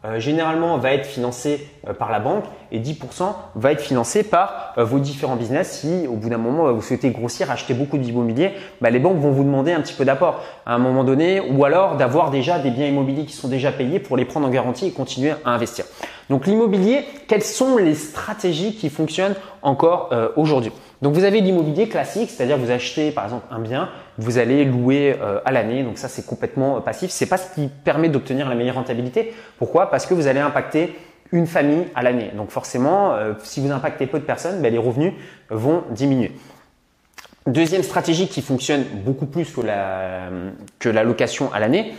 euh, 0.03 0.19
généralement 0.19 0.79
va 0.79 0.93
être 0.93 1.05
financé 1.05 1.67
euh, 1.87 1.93
par 1.93 2.09
la 2.09 2.19
banque 2.19 2.45
et 2.71 2.79
10% 2.79 3.35
va 3.53 3.71
être 3.71 3.81
financé 3.81 4.23
par 4.23 4.73
euh, 4.79 4.83
vos 4.83 4.97
différents 4.97 5.35
business. 5.35 5.81
Si 5.81 6.07
au 6.07 6.15
bout 6.15 6.29
d'un 6.29 6.39
moment 6.39 6.73
vous 6.73 6.81
souhaitez 6.81 7.11
grossir, 7.11 7.51
acheter 7.51 7.75
beaucoup 7.75 7.99
d'immobilier, 7.99 8.53
bah, 8.81 8.89
les 8.89 8.97
banques 8.97 9.19
vont 9.19 9.29
vous 9.29 9.43
demander 9.43 9.73
un 9.73 9.81
petit 9.81 9.93
peu 9.93 10.03
d'apport 10.03 10.41
à 10.65 10.73
un 10.73 10.79
moment 10.79 11.03
donné 11.03 11.39
ou 11.39 11.65
alors 11.65 11.97
d'avoir 11.97 12.31
déjà 12.31 12.57
des 12.57 12.71
biens 12.71 12.87
immobiliers 12.87 13.25
qui 13.25 13.33
sont 13.33 13.47
déjà 13.47 13.71
payés 13.71 13.99
pour 13.99 14.17
les 14.17 14.25
prendre 14.25 14.47
en 14.47 14.49
garantie 14.49 14.87
et 14.87 14.91
continuer 14.91 15.33
à 15.45 15.51
investir. 15.51 15.85
Donc 16.31 16.47
l'immobilier, 16.47 17.05
quelles 17.27 17.43
sont 17.43 17.77
les 17.77 17.93
stratégies 17.93 18.75
qui 18.75 18.89
fonctionnent 18.89 19.35
encore 19.61 20.11
aujourd'hui? 20.37 20.71
Donc 21.01 21.13
vous 21.13 21.25
avez 21.25 21.41
l'immobilier 21.41 21.89
classique, 21.89 22.29
c'est-à-dire 22.29 22.57
vous 22.57 22.71
achetez 22.71 23.11
par 23.11 23.25
exemple 23.25 23.45
un 23.51 23.59
bien, 23.59 23.89
vous 24.21 24.37
allez 24.37 24.65
louer 24.65 25.17
euh, 25.19 25.39
à 25.45 25.51
l'année, 25.51 25.83
donc 25.83 25.97
ça 25.97 26.07
c'est 26.07 26.25
complètement 26.25 26.77
euh, 26.77 26.79
passif. 26.79 27.09
C'est 27.11 27.25
pas 27.25 27.37
ce 27.37 27.53
qui 27.53 27.67
permet 27.67 28.07
d'obtenir 28.07 28.47
la 28.47 28.55
meilleure 28.55 28.75
rentabilité. 28.75 29.33
Pourquoi? 29.57 29.89
Parce 29.89 30.05
que 30.05 30.13
vous 30.13 30.27
allez 30.27 30.39
impacter 30.39 30.95
une 31.31 31.47
famille 31.47 31.85
à 31.95 32.03
l'année. 32.03 32.31
Donc 32.35 32.51
forcément, 32.51 33.13
euh, 33.13 33.33
si 33.43 33.59
vous 33.61 33.71
impactez 33.71 34.05
peu 34.05 34.19
de 34.19 34.23
personnes, 34.23 34.61
ben, 34.61 34.71
les 34.71 34.77
revenus 34.77 35.13
vont 35.49 35.83
diminuer. 35.89 36.33
Deuxième 37.47 37.81
stratégie 37.81 38.27
qui 38.27 38.43
fonctionne 38.43 38.83
beaucoup 39.03 39.25
plus 39.25 39.51
que 39.51 39.61
la, 39.61 40.29
que 40.77 40.89
la 40.89 41.03
location 41.03 41.51
à 41.51 41.59
l'année, 41.59 41.95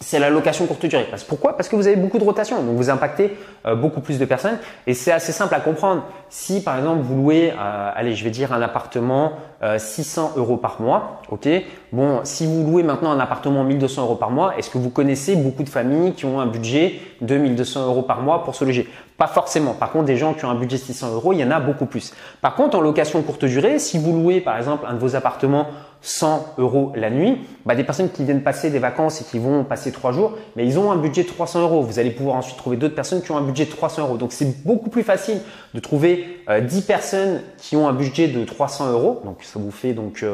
c'est 0.00 0.20
la 0.20 0.30
location 0.30 0.66
courte 0.66 0.86
durée. 0.86 1.08
Pourquoi? 1.26 1.56
Parce 1.56 1.68
que 1.68 1.74
vous 1.74 1.88
avez 1.88 1.96
beaucoup 1.96 2.18
de 2.18 2.24
rotation, 2.24 2.62
donc 2.62 2.76
vous 2.76 2.88
impactez 2.88 3.36
euh, 3.66 3.74
beaucoup 3.74 4.00
plus 4.00 4.18
de 4.18 4.24
personnes 4.24 4.58
et 4.86 4.94
c'est 4.94 5.10
assez 5.10 5.32
simple 5.32 5.54
à 5.54 5.60
comprendre. 5.60 6.04
Si 6.28 6.62
par 6.62 6.78
exemple 6.78 7.00
vous 7.02 7.16
louez, 7.16 7.52
euh, 7.52 7.90
allez, 7.94 8.14
je 8.14 8.22
vais 8.22 8.30
dire 8.30 8.52
un 8.52 8.62
appartement 8.62 9.32
600 9.76 10.34
euh, 10.36 10.40
euros 10.40 10.56
par 10.56 10.80
mois, 10.80 11.22
ok? 11.30 11.48
Bon, 11.92 12.20
si 12.22 12.46
vous 12.46 12.64
louez 12.64 12.84
maintenant 12.84 13.10
un 13.10 13.18
appartement 13.18 13.64
1200 13.64 14.02
euros 14.02 14.14
par 14.14 14.30
mois, 14.30 14.56
est-ce 14.56 14.70
que 14.70 14.78
vous 14.78 14.90
connaissez 14.90 15.34
beaucoup 15.34 15.64
de 15.64 15.68
familles 15.68 16.12
qui 16.12 16.26
ont 16.26 16.38
un 16.38 16.46
budget 16.46 17.00
de 17.20 17.36
1200 17.36 17.86
euros 17.86 18.02
par 18.02 18.20
mois 18.20 18.44
pour 18.44 18.54
se 18.54 18.64
loger? 18.64 18.88
Pas 19.16 19.26
forcément. 19.26 19.74
Par 19.74 19.90
contre, 19.90 20.04
des 20.04 20.16
gens 20.16 20.32
qui 20.32 20.44
ont 20.44 20.50
un 20.50 20.54
budget 20.54 20.76
de 20.76 20.82
600 20.82 21.12
euros, 21.14 21.32
il 21.32 21.40
y 21.40 21.44
en 21.44 21.50
a 21.50 21.58
beaucoup 21.58 21.86
plus. 21.86 22.14
Par 22.40 22.54
contre, 22.54 22.78
en 22.78 22.80
location 22.80 23.20
courte 23.22 23.44
durée, 23.46 23.80
si 23.80 23.98
vous 23.98 24.12
louez 24.12 24.40
par 24.40 24.56
exemple 24.56 24.86
un 24.88 24.94
de 24.94 25.00
vos 25.00 25.16
appartements 25.16 25.66
100 26.00 26.54
euros 26.58 26.92
la 26.94 27.10
nuit. 27.10 27.38
Bah, 27.66 27.74
des 27.74 27.84
personnes 27.84 28.10
qui 28.10 28.24
viennent 28.24 28.42
passer 28.42 28.70
des 28.70 28.78
vacances 28.78 29.20
et 29.20 29.24
qui 29.24 29.38
vont 29.38 29.64
passer 29.64 29.92
trois 29.92 30.12
jours, 30.12 30.36
mais 30.56 30.66
ils 30.66 30.78
ont 30.78 30.90
un 30.90 30.96
budget 30.96 31.22
de 31.22 31.28
300 31.28 31.62
euros. 31.62 31.82
Vous 31.82 31.98
allez 31.98 32.10
pouvoir 32.10 32.36
ensuite 32.36 32.56
trouver 32.56 32.76
d'autres 32.76 32.94
personnes 32.94 33.22
qui 33.22 33.30
ont 33.32 33.36
un 33.36 33.42
budget 33.42 33.64
de 33.64 33.70
300 33.70 34.02
euros. 34.02 34.16
Donc 34.16 34.32
c'est 34.32 34.64
beaucoup 34.64 34.90
plus 34.90 35.02
facile 35.02 35.40
de 35.74 35.80
trouver 35.80 36.42
10 36.48 36.82
personnes 36.82 37.42
qui 37.58 37.76
ont 37.76 37.88
un 37.88 37.92
budget 37.92 38.28
de 38.28 38.44
300 38.44 38.92
euros. 38.92 39.20
Donc 39.24 39.42
ça 39.42 39.58
vous 39.58 39.70
fait 39.70 39.92
donc 39.92 40.24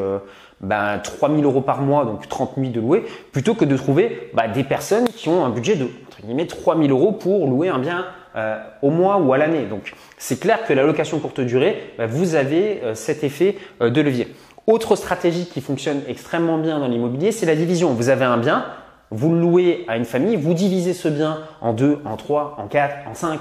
ben, 0.60 0.98
3000 0.98 1.44
euros 1.44 1.60
par 1.60 1.82
mois, 1.82 2.04
donc 2.04 2.28
30 2.28 2.52
000 2.56 2.70
de 2.70 2.80
louer, 2.80 3.04
plutôt 3.32 3.54
que 3.54 3.64
de 3.64 3.76
trouver 3.76 4.30
bah, 4.34 4.48
des 4.48 4.64
personnes 4.64 5.06
qui 5.08 5.28
ont 5.28 5.44
un 5.44 5.50
budget 5.50 5.76
de 5.76 5.84
entre 6.06 6.22
guillemets 6.22 6.46
3000 6.46 6.90
euros 6.90 7.12
pour 7.12 7.46
louer 7.46 7.68
un 7.68 7.78
bien 7.78 8.06
euh, 8.36 8.58
au 8.82 8.90
mois 8.90 9.18
ou 9.18 9.32
à 9.32 9.38
l'année. 9.38 9.66
Donc 9.66 9.92
c'est 10.18 10.40
clair 10.40 10.64
que 10.66 10.72
la 10.72 10.82
location 10.82 11.18
courte 11.18 11.40
durée, 11.40 11.92
bah, 11.98 12.06
vous 12.06 12.34
avez 12.34 12.80
euh, 12.82 12.94
cet 12.94 13.24
effet 13.24 13.56
euh, 13.80 13.90
de 13.90 14.00
levier. 14.00 14.28
Autre 14.66 14.96
stratégie 14.96 15.44
qui 15.44 15.60
fonctionne 15.60 16.00
extrêmement 16.08 16.56
bien 16.56 16.78
dans 16.78 16.88
l'immobilier, 16.88 17.32
c'est 17.32 17.44
la 17.44 17.54
division. 17.54 17.92
Vous 17.92 18.08
avez 18.08 18.24
un 18.24 18.38
bien, 18.38 18.64
vous 19.10 19.34
le 19.34 19.40
louez 19.40 19.84
à 19.88 19.98
une 19.98 20.06
famille, 20.06 20.36
vous 20.36 20.54
divisez 20.54 20.94
ce 20.94 21.08
bien 21.08 21.40
en 21.60 21.74
deux, 21.74 21.98
en 22.06 22.16
trois, 22.16 22.56
en 22.58 22.66
quatre, 22.66 22.96
en 23.06 23.14
cinq, 23.14 23.40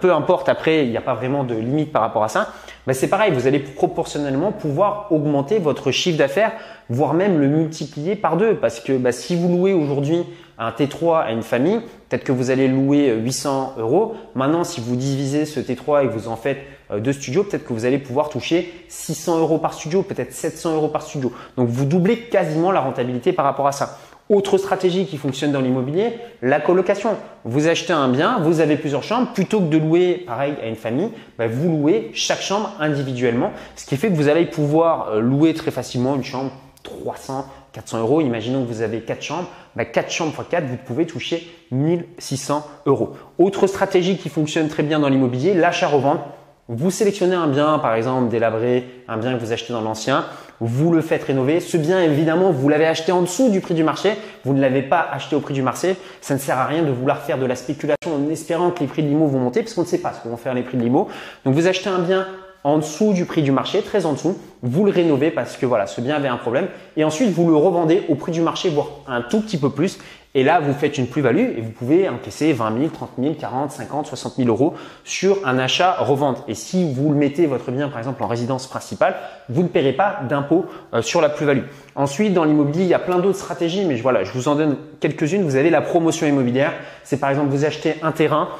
peu 0.00 0.12
importe. 0.12 0.50
Après, 0.50 0.84
il 0.84 0.90
n'y 0.90 0.96
a 0.98 1.00
pas 1.00 1.14
vraiment 1.14 1.42
de 1.42 1.54
limite 1.54 1.90
par 1.90 2.02
rapport 2.02 2.22
à 2.22 2.28
ça. 2.28 2.52
Ben, 2.86 2.92
c'est 2.92 3.08
pareil, 3.08 3.32
vous 3.32 3.46
allez 3.46 3.60
proportionnellement 3.60 4.52
pouvoir 4.52 5.06
augmenter 5.10 5.58
votre 5.58 5.90
chiffre 5.90 6.18
d'affaires, 6.18 6.52
voire 6.90 7.14
même 7.14 7.40
le 7.40 7.48
multiplier 7.48 8.14
par 8.14 8.36
deux. 8.36 8.54
Parce 8.54 8.80
que 8.80 8.92
ben, 8.92 9.10
si 9.10 9.36
vous 9.36 9.48
louez 9.48 9.72
aujourd'hui 9.72 10.26
un 10.58 10.70
T3 10.70 11.22
à 11.22 11.32
une 11.32 11.42
famille, 11.42 11.80
peut-être 12.08 12.24
que 12.24 12.32
vous 12.32 12.50
allez 12.50 12.66
louer 12.66 13.14
800 13.14 13.74
euros. 13.78 14.14
Maintenant, 14.34 14.64
si 14.64 14.80
vous 14.80 14.96
divisez 14.96 15.46
ce 15.46 15.60
T3 15.60 16.04
et 16.04 16.06
vous 16.08 16.28
en 16.28 16.36
faites 16.36 16.58
euh, 16.90 16.98
deux 16.98 17.12
studios, 17.12 17.44
peut-être 17.44 17.64
que 17.64 17.72
vous 17.72 17.84
allez 17.84 17.98
pouvoir 17.98 18.28
toucher 18.28 18.72
600 18.88 19.38
euros 19.38 19.58
par 19.58 19.74
studio, 19.74 20.02
peut-être 20.02 20.32
700 20.32 20.74
euros 20.74 20.88
par 20.88 21.02
studio. 21.02 21.32
Donc, 21.56 21.68
vous 21.68 21.84
doublez 21.84 22.18
quasiment 22.22 22.72
la 22.72 22.80
rentabilité 22.80 23.32
par 23.32 23.44
rapport 23.44 23.68
à 23.68 23.72
ça. 23.72 23.98
Autre 24.30 24.58
stratégie 24.58 25.06
qui 25.06 25.16
fonctionne 25.16 25.52
dans 25.52 25.60
l'immobilier, 25.60 26.18
la 26.42 26.60
colocation. 26.60 27.16
Vous 27.44 27.66
achetez 27.66 27.94
un 27.94 28.08
bien, 28.08 28.40
vous 28.40 28.60
avez 28.60 28.76
plusieurs 28.76 29.02
chambres, 29.02 29.32
plutôt 29.32 29.60
que 29.60 29.66
de 29.66 29.78
louer 29.78 30.24
pareil 30.26 30.54
à 30.62 30.66
une 30.66 30.76
famille, 30.76 31.10
bah, 31.38 31.46
vous 31.46 31.70
louez 31.70 32.10
chaque 32.12 32.42
chambre 32.42 32.74
individuellement, 32.78 33.52
ce 33.74 33.86
qui 33.86 33.96
fait 33.96 34.08
que 34.08 34.14
vous 34.14 34.28
allez 34.28 34.44
pouvoir 34.44 35.12
euh, 35.12 35.20
louer 35.20 35.54
très 35.54 35.70
facilement 35.70 36.14
une 36.14 36.24
chambre 36.24 36.50
300, 36.82 37.46
400 37.78 38.00
euros. 38.00 38.20
Imaginons 38.20 38.64
que 38.64 38.68
vous 38.68 38.82
avez 38.82 39.00
4 39.00 39.22
chambres, 39.22 39.48
bah, 39.76 39.84
4 39.84 40.10
chambres 40.10 40.34
x 40.36 40.48
4, 40.50 40.64
vous 40.66 40.76
pouvez 40.76 41.06
toucher 41.06 41.48
1600 41.70 42.66
euros. 42.86 43.12
Autre 43.38 43.68
stratégie 43.68 44.16
qui 44.16 44.28
fonctionne 44.28 44.68
très 44.68 44.82
bien 44.82 44.98
dans 44.98 45.08
l'immobilier, 45.08 45.54
l'achat-revente. 45.54 46.20
Vous 46.68 46.90
sélectionnez 46.90 47.36
un 47.36 47.46
bien, 47.46 47.78
par 47.78 47.94
exemple 47.94 48.28
délabré, 48.28 48.84
un 49.06 49.16
bien 49.16 49.34
que 49.34 49.40
vous 49.40 49.52
achetez 49.52 49.72
dans 49.72 49.80
l'ancien, 49.80 50.26
vous 50.60 50.92
le 50.92 51.00
faites 51.00 51.22
rénover. 51.22 51.60
Ce 51.60 51.76
bien, 51.76 52.02
évidemment, 52.02 52.50
vous 52.50 52.68
l'avez 52.68 52.86
acheté 52.86 53.12
en 53.12 53.22
dessous 53.22 53.48
du 53.48 53.60
prix 53.60 53.74
du 53.74 53.84
marché, 53.84 54.14
vous 54.44 54.52
ne 54.52 54.60
l'avez 54.60 54.82
pas 54.82 55.08
acheté 55.10 55.36
au 55.36 55.40
prix 55.40 55.54
du 55.54 55.62
marché. 55.62 55.96
Ça 56.20 56.34
ne 56.34 56.38
sert 56.38 56.58
à 56.58 56.66
rien 56.66 56.82
de 56.82 56.90
vouloir 56.90 57.22
faire 57.22 57.38
de 57.38 57.46
la 57.46 57.54
spéculation 57.54 58.12
en 58.12 58.28
espérant 58.28 58.70
que 58.70 58.80
les 58.80 58.86
prix 58.86 59.02
de 59.02 59.08
l'IMO 59.08 59.28
vont 59.28 59.38
monter, 59.38 59.62
parce 59.62 59.76
ne 59.78 59.84
sait 59.84 59.98
pas 59.98 60.12
ce 60.12 60.20
que 60.20 60.28
vont 60.28 60.36
faire 60.36 60.52
les 60.52 60.62
prix 60.62 60.76
de 60.76 60.82
l'IMO. 60.82 61.08
Donc 61.44 61.54
vous 61.54 61.68
achetez 61.68 61.88
un 61.88 62.00
bien 62.00 62.26
en 62.64 62.78
dessous 62.78 63.12
du 63.12 63.24
prix 63.24 63.42
du 63.42 63.52
marché, 63.52 63.82
très 63.82 64.06
en 64.06 64.12
dessous, 64.12 64.36
vous 64.62 64.84
le 64.84 64.90
rénovez 64.90 65.30
parce 65.30 65.56
que 65.56 65.66
voilà, 65.66 65.86
ce 65.86 66.00
bien 66.00 66.16
avait 66.16 66.28
un 66.28 66.36
problème, 66.36 66.68
et 66.96 67.04
ensuite 67.04 67.30
vous 67.30 67.48
le 67.48 67.56
revendez 67.56 68.02
au 68.08 68.14
prix 68.14 68.32
du 68.32 68.40
marché, 68.40 68.68
voire 68.70 68.88
un 69.06 69.22
tout 69.22 69.40
petit 69.40 69.58
peu 69.58 69.70
plus, 69.70 69.98
et 70.34 70.44
là, 70.44 70.60
vous 70.60 70.74
faites 70.74 70.98
une 70.98 71.06
plus-value 71.06 71.56
et 71.56 71.60
vous 71.62 71.70
pouvez 71.70 72.06
encaisser 72.08 72.52
20 72.52 72.78
000, 72.78 72.90
30 72.90 73.10
000, 73.18 73.34
40, 73.34 73.70
50, 73.70 74.06
60 74.06 74.34
000 74.36 74.48
euros 74.48 74.74
sur 75.02 75.38
un 75.46 75.58
achat-revente. 75.58 76.44
Et 76.48 76.54
si 76.54 76.92
vous 76.92 77.08
mettez 77.08 77.46
votre 77.46 77.70
bien, 77.70 77.88
par 77.88 77.98
exemple, 77.98 78.22
en 78.22 78.26
résidence 78.26 78.66
principale, 78.66 79.16
vous 79.48 79.62
ne 79.62 79.68
paierez 79.68 79.94
pas 79.94 80.20
d'impôt 80.28 80.66
euh, 80.92 81.00
sur 81.00 81.22
la 81.22 81.30
plus-value. 81.30 81.62
Ensuite, 81.96 82.34
dans 82.34 82.44
l'immobilier, 82.44 82.82
il 82.82 82.88
y 82.88 82.94
a 82.94 82.98
plein 82.98 83.18
d'autres 83.18 83.38
stratégies, 83.38 83.86
mais 83.86 83.96
voilà, 83.96 84.22
je 84.22 84.32
vous 84.32 84.48
en 84.48 84.54
donne 84.54 84.76
quelques-unes. 85.00 85.42
Vous 85.42 85.56
avez 85.56 85.70
la 85.70 85.80
promotion 85.80 86.26
immobilière. 86.26 86.74
C'est 87.04 87.18
par 87.18 87.30
exemple, 87.30 87.48
vous 87.48 87.64
achetez 87.64 87.94
un 88.02 88.12
terrain, 88.12 88.50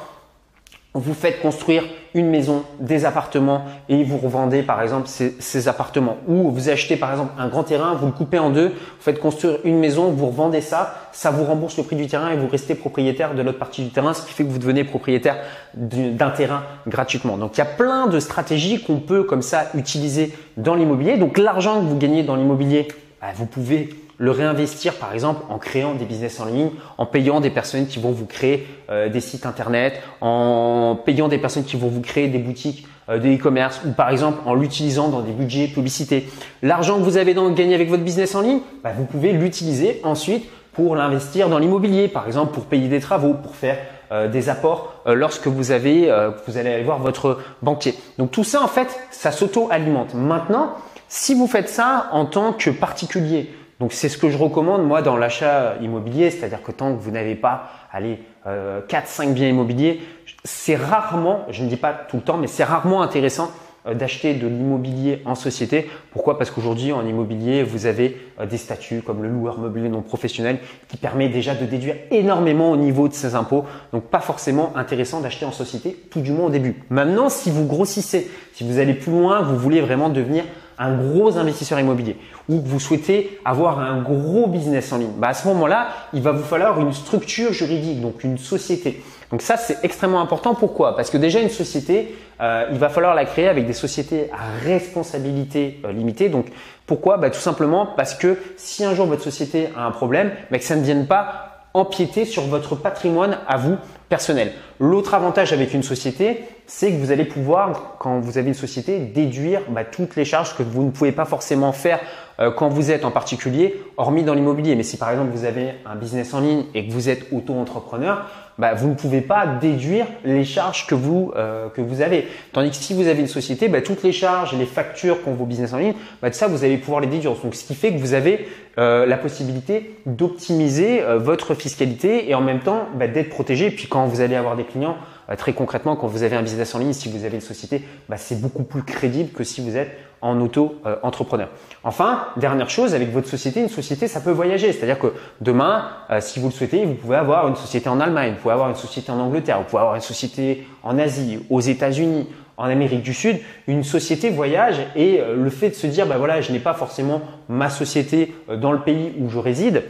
vous 0.95 1.13
faites 1.13 1.39
construire 1.41 1.83
une 2.15 2.29
maison, 2.29 2.63
des 2.79 3.05
appartements 3.05 3.65
et 3.89 4.03
vous 4.03 4.17
revendez 4.17 4.63
par 4.63 4.81
exemple 4.81 5.07
ces, 5.07 5.67
appartements. 5.67 6.17
Ou 6.27 6.49
vous 6.49 6.69
achetez 6.69 6.95
par 6.95 7.11
exemple 7.11 7.33
un 7.37 7.47
grand 7.47 7.63
terrain, 7.63 7.93
vous 7.93 8.07
le 8.07 8.11
coupez 8.11 8.39
en 8.39 8.49
deux, 8.49 8.69
vous 8.69 9.01
faites 9.01 9.19
construire 9.19 9.59
une 9.63 9.77
maison, 9.77 10.09
vous 10.09 10.27
revendez 10.27 10.61
ça, 10.61 10.95
ça 11.11 11.29
vous 11.29 11.43
rembourse 11.43 11.77
le 11.77 11.83
prix 11.83 11.95
du 11.95 12.07
terrain 12.07 12.31
et 12.31 12.37
vous 12.37 12.47
restez 12.47 12.73
propriétaire 12.73 13.35
de 13.35 13.43
l'autre 13.43 13.59
partie 13.59 13.83
du 13.83 13.91
terrain, 13.91 14.15
ce 14.15 14.25
qui 14.25 14.33
fait 14.33 14.43
que 14.43 14.49
vous 14.49 14.57
devenez 14.57 14.83
propriétaire 14.83 15.37
d'un 15.75 16.31
terrain 16.31 16.63
gratuitement. 16.87 17.37
Donc 17.37 17.57
il 17.57 17.59
y 17.59 17.63
a 17.63 17.65
plein 17.65 18.07
de 18.07 18.19
stratégies 18.19 18.81
qu'on 18.81 18.99
peut 18.99 19.23
comme 19.23 19.43
ça 19.43 19.67
utiliser 19.75 20.33
dans 20.57 20.73
l'immobilier. 20.73 21.17
Donc 21.17 21.37
l'argent 21.37 21.79
que 21.79 21.85
vous 21.85 21.97
gagnez 21.97 22.23
dans 22.23 22.35
l'immobilier, 22.35 22.87
bah, 23.21 23.27
vous 23.35 23.45
pouvez 23.45 23.89
le 24.19 24.31
réinvestir 24.31 24.95
par 24.95 25.13
exemple 25.13 25.41
en 25.49 25.57
créant 25.57 25.95
des 25.95 26.05
business 26.05 26.39
en 26.39 26.45
ligne, 26.45 26.71
en 26.97 27.05
payant 27.05 27.39
des 27.39 27.49
personnes 27.49 27.87
qui 27.87 27.99
vont 27.99 28.11
vous 28.11 28.25
créer 28.25 28.67
euh, 28.91 29.09
des 29.09 29.21
sites 29.21 29.45
internet, 29.45 30.01
en 30.21 30.99
payant 31.03 31.29
des 31.29 31.39
personnes 31.39 31.63
qui 31.63 31.77
vont 31.77 31.87
vous 31.87 32.01
créer 32.01 32.27
des 32.27 32.37
boutiques 32.37 32.85
euh, 33.09 33.17
de 33.17 33.29
e-commerce 33.29 33.81
ou 33.85 33.93
par 33.93 34.09
exemple 34.09 34.39
en 34.45 34.53
l'utilisant 34.53 35.07
dans 35.07 35.21
des 35.21 35.31
budgets 35.31 35.67
publicités. 35.67 36.27
L'argent 36.61 36.97
que 36.97 37.03
vous 37.03 37.15
avez 37.17 37.33
donc 37.33 37.55
gagné 37.55 37.73
avec 37.73 37.89
votre 37.89 38.03
business 38.03 38.35
en 38.35 38.41
ligne, 38.41 38.59
bah, 38.83 38.91
vous 38.95 39.05
pouvez 39.05 39.31
l'utiliser 39.31 40.01
ensuite 40.03 40.45
pour 40.73 40.97
l'investir 40.97 41.47
dans 41.47 41.57
l'immobilier, 41.57 42.09
par 42.09 42.27
exemple 42.27 42.53
pour 42.53 42.65
payer 42.65 42.89
des 42.89 42.99
travaux, 42.99 43.33
pour 43.33 43.55
faire 43.55 43.77
euh, 44.11 44.27
des 44.27 44.49
apports 44.49 45.01
lorsque 45.05 45.47
vous 45.47 45.71
avez, 45.71 46.13
vous 46.45 46.57
allez 46.57 46.73
aller 46.73 46.83
voir 46.83 46.99
votre 46.99 47.39
banquier. 47.61 47.95
Donc 48.17 48.31
tout 48.31 48.43
ça 48.43 48.61
en 48.61 48.67
fait, 48.67 48.99
ça 49.11 49.31
s'auto-alimente. 49.31 50.13
Maintenant, 50.13 50.75
si 51.07 51.33
vous 51.33 51.47
faites 51.47 51.69
ça 51.69 52.09
en 52.11 52.25
tant 52.25 52.53
que 52.53 52.69
particulier, 52.69 53.49
donc 53.79 53.93
c'est 53.93 54.09
ce 54.09 54.17
que 54.17 54.29
je 54.29 54.37
recommande 54.37 54.85
moi 54.85 55.01
dans 55.01 55.15
l'achat 55.15 55.75
immobilier, 55.81 56.31
c'est-à-dire 56.31 56.61
que 56.61 56.71
tant 56.71 56.93
que 56.93 56.99
vous 56.99 57.11
n'avez 57.11 57.35
pas 57.35 57.69
allez, 57.91 58.19
euh, 58.45 58.81
4-5 58.87 59.33
biens 59.33 59.47
immobiliers, 59.47 60.01
c'est 60.43 60.75
rarement, 60.75 61.45
je 61.49 61.63
ne 61.63 61.69
dis 61.69 61.77
pas 61.77 61.93
tout 61.93 62.17
le 62.17 62.23
temps, 62.23 62.37
mais 62.37 62.47
c'est 62.47 62.63
rarement 62.63 63.01
intéressant 63.01 63.51
euh, 63.87 63.93
d'acheter 63.93 64.33
de 64.33 64.47
l'immobilier 64.47 65.21
en 65.25 65.35
société. 65.35 65.89
Pourquoi? 66.11 66.37
Parce 66.37 66.51
qu'aujourd'hui 66.51 66.91
en 66.91 67.05
immobilier, 67.05 67.63
vous 67.63 67.85
avez 67.85 68.17
euh, 68.39 68.45
des 68.45 68.57
statuts 68.57 69.01
comme 69.01 69.23
le 69.23 69.29
loueur 69.29 69.59
meublé 69.59 69.87
non 69.87 70.01
professionnel 70.01 70.59
qui 70.89 70.97
permet 70.97 71.29
déjà 71.29 71.55
de 71.55 71.65
déduire 71.65 71.95
énormément 72.11 72.71
au 72.71 72.77
niveau 72.77 73.07
de 73.07 73.13
ses 73.13 73.35
impôts. 73.35 73.63
Donc 73.93 74.03
pas 74.03 74.19
forcément 74.19 74.75
intéressant 74.75 75.21
d'acheter 75.21 75.45
en 75.45 75.53
société, 75.53 75.97
tout 76.11 76.19
du 76.19 76.33
moins 76.33 76.47
au 76.47 76.49
début. 76.49 76.83
Maintenant, 76.89 77.29
si 77.29 77.49
vous 77.49 77.65
grossissez, 77.65 78.29
si 78.53 78.69
vous 78.69 78.79
allez 78.79 78.93
plus 78.93 79.11
loin, 79.11 79.41
vous 79.41 79.57
voulez 79.57 79.79
vraiment 79.79 80.09
devenir 80.09 80.43
un 80.79 80.95
gros 80.95 81.37
investisseur 81.37 81.79
immobilier 81.79 82.15
ou 82.47 82.61
que 82.61 82.67
vous 82.67 82.79
souhaitez 82.79 83.39
avoir 83.45 83.79
un 83.79 84.01
gros 84.01 84.47
business 84.47 84.91
en 84.91 84.97
ligne, 84.97 85.11
bah 85.17 85.27
à 85.27 85.33
ce 85.33 85.47
moment-là, 85.49 85.89
il 86.13 86.21
va 86.21 86.31
vous 86.31 86.43
falloir 86.43 86.79
une 86.79 86.93
structure 86.93 87.53
juridique, 87.53 88.01
donc 88.01 88.23
une 88.23 88.37
société. 88.37 89.03
Donc 89.29 89.41
ça, 89.43 89.57
c'est 89.57 89.77
extrêmement 89.83 90.21
important. 90.21 90.55
Pourquoi? 90.55 90.95
Parce 90.95 91.11
que 91.11 91.17
déjà, 91.17 91.39
une 91.39 91.49
société, 91.49 92.15
euh, 92.41 92.67
il 92.71 92.79
va 92.79 92.89
falloir 92.89 93.13
la 93.13 93.25
créer 93.25 93.47
avec 93.47 93.67
des 93.67 93.73
sociétés 93.73 94.29
à 94.31 94.65
responsabilité 94.65 95.79
euh, 95.85 95.91
limitée. 95.91 96.29
Donc 96.29 96.47
pourquoi? 96.87 97.17
Bah, 97.17 97.29
Tout 97.29 97.39
simplement 97.39 97.85
parce 97.85 98.15
que 98.15 98.37
si 98.57 98.83
un 98.83 98.95
jour 98.95 99.05
votre 99.05 99.21
société 99.21 99.69
a 99.77 99.85
un 99.85 99.91
problème, 99.91 100.31
bah, 100.49 100.57
que 100.57 100.63
ça 100.63 100.75
ne 100.75 100.81
vienne 100.81 101.05
pas 101.05 101.48
empiéter 101.73 102.25
sur 102.25 102.43
votre 102.43 102.75
patrimoine 102.75 103.37
à 103.47 103.57
vous 103.57 103.77
personnel. 104.09 104.51
L'autre 104.79 105.13
avantage 105.13 105.53
avec 105.53 105.73
une 105.73 105.83
société, 105.83 106.43
c'est 106.65 106.91
que 106.91 106.97
vous 106.97 107.11
allez 107.11 107.25
pouvoir, 107.25 107.95
quand 107.99 108.19
vous 108.19 108.37
avez 108.37 108.47
une 108.47 108.55
société, 108.55 108.99
déduire 108.99 109.61
bah, 109.69 109.83
toutes 109.83 110.15
les 110.15 110.25
charges 110.25 110.55
que 110.55 110.63
vous 110.63 110.83
ne 110.83 110.91
pouvez 110.91 111.11
pas 111.11 111.25
forcément 111.25 111.71
faire 111.71 111.99
euh, 112.39 112.51
quand 112.51 112.69
vous 112.69 112.91
êtes 112.91 113.05
en 113.05 113.11
particulier, 113.11 113.81
hormis 113.97 114.23
dans 114.23 114.33
l'immobilier. 114.33 114.75
Mais 114.75 114.83
si 114.83 114.97
par 114.97 115.11
exemple 115.11 115.31
vous 115.31 115.45
avez 115.45 115.75
un 115.85 115.95
business 115.95 116.33
en 116.33 116.39
ligne 116.39 116.65
et 116.73 116.87
que 116.87 116.91
vous 116.91 117.09
êtes 117.09 117.31
auto-entrepreneur, 117.31 118.25
bah, 118.59 118.75
vous 118.75 118.89
ne 118.89 118.93
pouvez 118.93 119.21
pas 119.21 119.47
déduire 119.47 120.05
les 120.23 120.43
charges 120.43 120.85
que 120.85 120.93
vous 120.93 121.31
euh, 121.35 121.69
que 121.69 121.81
vous 121.81 122.01
avez. 122.01 122.27
Tandis 122.53 122.69
que 122.69 122.75
si 122.75 122.93
vous 122.93 123.07
avez 123.07 123.21
une 123.21 123.27
société, 123.27 123.67
bah, 123.69 123.81
toutes 123.81 124.03
les 124.03 124.11
charges, 124.11 124.53
les 124.53 124.67
factures 124.67 125.23
qu'ont 125.23 125.33
vos 125.33 125.45
business 125.45 125.73
en 125.73 125.77
ligne, 125.77 125.93
bah, 126.21 126.29
de 126.29 126.35
ça 126.35 126.47
vous 126.47 126.63
allez 126.63 126.77
pouvoir 126.77 127.01
les 127.01 127.07
déduire. 127.07 127.33
Donc 127.41 127.55
ce 127.55 127.63
qui 127.63 127.73
fait 127.73 127.91
que 127.91 127.99
vous 127.99 128.13
avez 128.13 128.47
euh, 128.77 129.07
la 129.07 129.17
possibilité 129.17 129.95
d'optimiser 130.05 131.01
votre 131.17 131.55
fiscalité 131.55 132.29
et 132.29 132.35
en 132.35 132.41
même 132.41 132.59
temps 132.59 132.89
bah, 132.95 133.07
d'être 133.07 133.29
protégé. 133.29 133.67
Et 133.67 133.71
puis 133.71 133.87
quand 133.87 134.05
vous 134.05 134.21
allez 134.21 134.35
avoir 134.35 134.55
des 134.55 134.65
clients, 134.65 134.97
euh, 134.97 135.18
très 135.35 135.53
concrètement, 135.53 135.95
quand 135.95 136.07
vous 136.07 136.23
avez 136.23 136.35
un 136.35 136.41
business 136.41 136.73
en 136.73 136.79
ligne, 136.79 136.93
si 136.93 137.09
vous 137.09 137.23
avez 137.23 137.35
une 137.35 137.41
société, 137.41 137.83
bah, 138.07 138.17
c'est 138.17 138.41
beaucoup 138.41 138.63
plus 138.63 138.83
crédible 138.83 139.31
que 139.31 139.43
si 139.43 139.61
vous 139.61 139.77
êtes 139.77 139.95
en 140.21 140.39
auto-entrepreneur. 140.41 141.47
enfin, 141.83 142.27
dernière 142.35 142.69
chose, 142.69 142.93
avec 142.93 143.11
votre 143.11 143.27
société, 143.27 143.61
une 143.61 143.69
société, 143.69 144.07
ça 144.07 144.19
peut 144.19 144.31
voyager. 144.31 144.73
C'est-à-dire 144.73 144.99
que 144.99 145.13
demain, 145.39 145.89
euh, 146.09 146.19
si 146.19 146.39
vous 146.39 146.47
le 146.47 146.53
souhaitez, 146.53 146.83
vous 146.83 146.95
pouvez 146.95 147.15
avoir 147.15 147.47
une 147.47 147.55
société 147.55 147.87
en 147.89 147.99
Allemagne, 147.99 148.33
vous 148.33 148.41
pouvez 148.41 148.53
avoir 148.53 148.69
une 148.69 148.75
société 148.75 149.11
en 149.11 149.19
Angleterre, 149.19 149.59
vous 149.59 149.65
pouvez 149.65 149.81
avoir 149.81 149.95
une 149.95 150.01
société 150.01 150.67
en 150.83 150.97
Asie, 150.99 151.39
aux 151.49 151.61
États-Unis, 151.61 152.27
en 152.57 152.65
Amérique 152.65 153.03
du 153.03 153.13
Sud, 153.13 153.37
une 153.67 153.85
société 153.85 154.29
voyage 154.29 154.81
et 154.95 155.21
euh, 155.21 155.35
le 155.35 155.49
fait 155.49 155.69
de 155.69 155.75
se 155.75 155.87
dire, 155.87 156.05
bah 156.05 156.17
voilà, 156.17 156.41
je 156.41 156.51
n'ai 156.51 156.59
pas 156.59 156.73
forcément 156.73 157.21
ma 157.47 157.69
société 157.69 158.35
dans 158.57 158.73
le 158.73 158.81
pays 158.81 159.13
où 159.19 159.29
je 159.29 159.39
réside. 159.39 159.83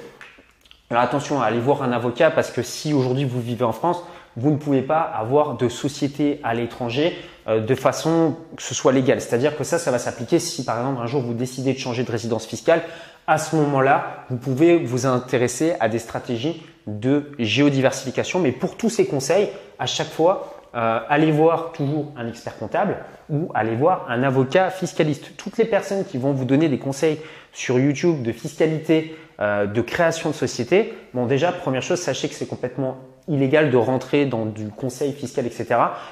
Alors 0.92 1.04
attention 1.04 1.42
à 1.42 1.46
aller 1.46 1.60
voir 1.60 1.84
un 1.84 1.92
avocat 1.92 2.32
parce 2.32 2.52
que 2.52 2.64
si 2.64 2.94
aujourd'hui 2.94 3.24
vous 3.24 3.42
vivez 3.42 3.64
en 3.64 3.72
France, 3.72 4.04
vous 4.40 4.52
ne 4.52 4.58
pouvez 4.58 4.82
pas 4.82 5.02
avoir 5.02 5.58
de 5.58 5.70
société 5.70 6.40
à 6.44 6.54
l'étranger 6.54 7.16
euh, 7.48 7.60
de 7.60 7.76
façon 7.76 8.38
que 8.56 8.64
ce 8.64 8.74
soit 8.74 8.92
légal. 8.92 9.22
C'est-à-dire 9.22 9.58
que 9.58 9.64
ça, 9.64 9.78
ça 9.78 9.92
va 9.92 10.00
s'appliquer 10.00 10.40
si 10.40 10.64
par 10.64 10.78
exemple 10.78 11.02
un 11.02 11.08
jour 11.08 11.22
vous 11.22 11.34
décidez 11.34 11.74
de 11.74 11.80
changer 11.80 12.04
de 12.04 12.12
résidence 12.12 12.46
fiscale. 12.46 12.82
À 13.28 13.38
ce 13.38 13.56
moment-là, 13.56 14.26
vous 14.30 14.38
pouvez 14.38 14.78
vous 14.78 15.06
intéresser 15.06 15.74
à 15.80 15.90
des 15.90 16.00
stratégies 16.00 16.64
de 16.88 17.32
géodiversification. 17.38 18.40
Mais 18.40 18.52
pour 18.52 18.76
tous 18.76 18.90
ces 18.90 19.06
conseils, 19.06 19.50
à 19.78 19.86
chaque 19.86 20.10
fois, 20.10 20.60
euh, 20.76 21.00
allez 21.10 21.32
voir 21.32 21.72
toujours 21.72 22.12
un 22.18 22.28
expert 22.28 22.58
comptable 22.58 22.98
ou 23.30 23.50
allez 23.56 23.76
voir 23.76 24.06
un 24.10 24.24
avocat 24.24 24.70
fiscaliste. 24.70 25.36
Toutes 25.38 25.58
les 25.58 25.66
personnes 25.66 26.06
qui 26.06 26.18
vont 26.18 26.32
vous 26.32 26.46
donner 26.46 26.70
des 26.70 26.78
conseils 26.78 27.20
sur 27.54 27.80
YouTube 27.80 28.22
de 28.22 28.32
fiscalité, 28.32 29.16
euh, 29.40 29.66
de 29.66 29.82
création 29.82 30.30
de 30.30 30.36
société, 30.36 30.94
bon 31.14 31.26
déjà, 31.26 31.52
première 31.52 31.82
chose, 31.82 32.00
sachez 32.00 32.30
que 32.30 32.36
c'est 32.36 32.46
complètement 32.46 32.98
illégal 33.30 33.72
de 33.72 33.78
rentrer 33.78 34.26
dans 34.26 34.46
du 34.46 34.70
conseil 34.70 35.14
fiscal, 35.14 35.46
etc. 35.46 35.68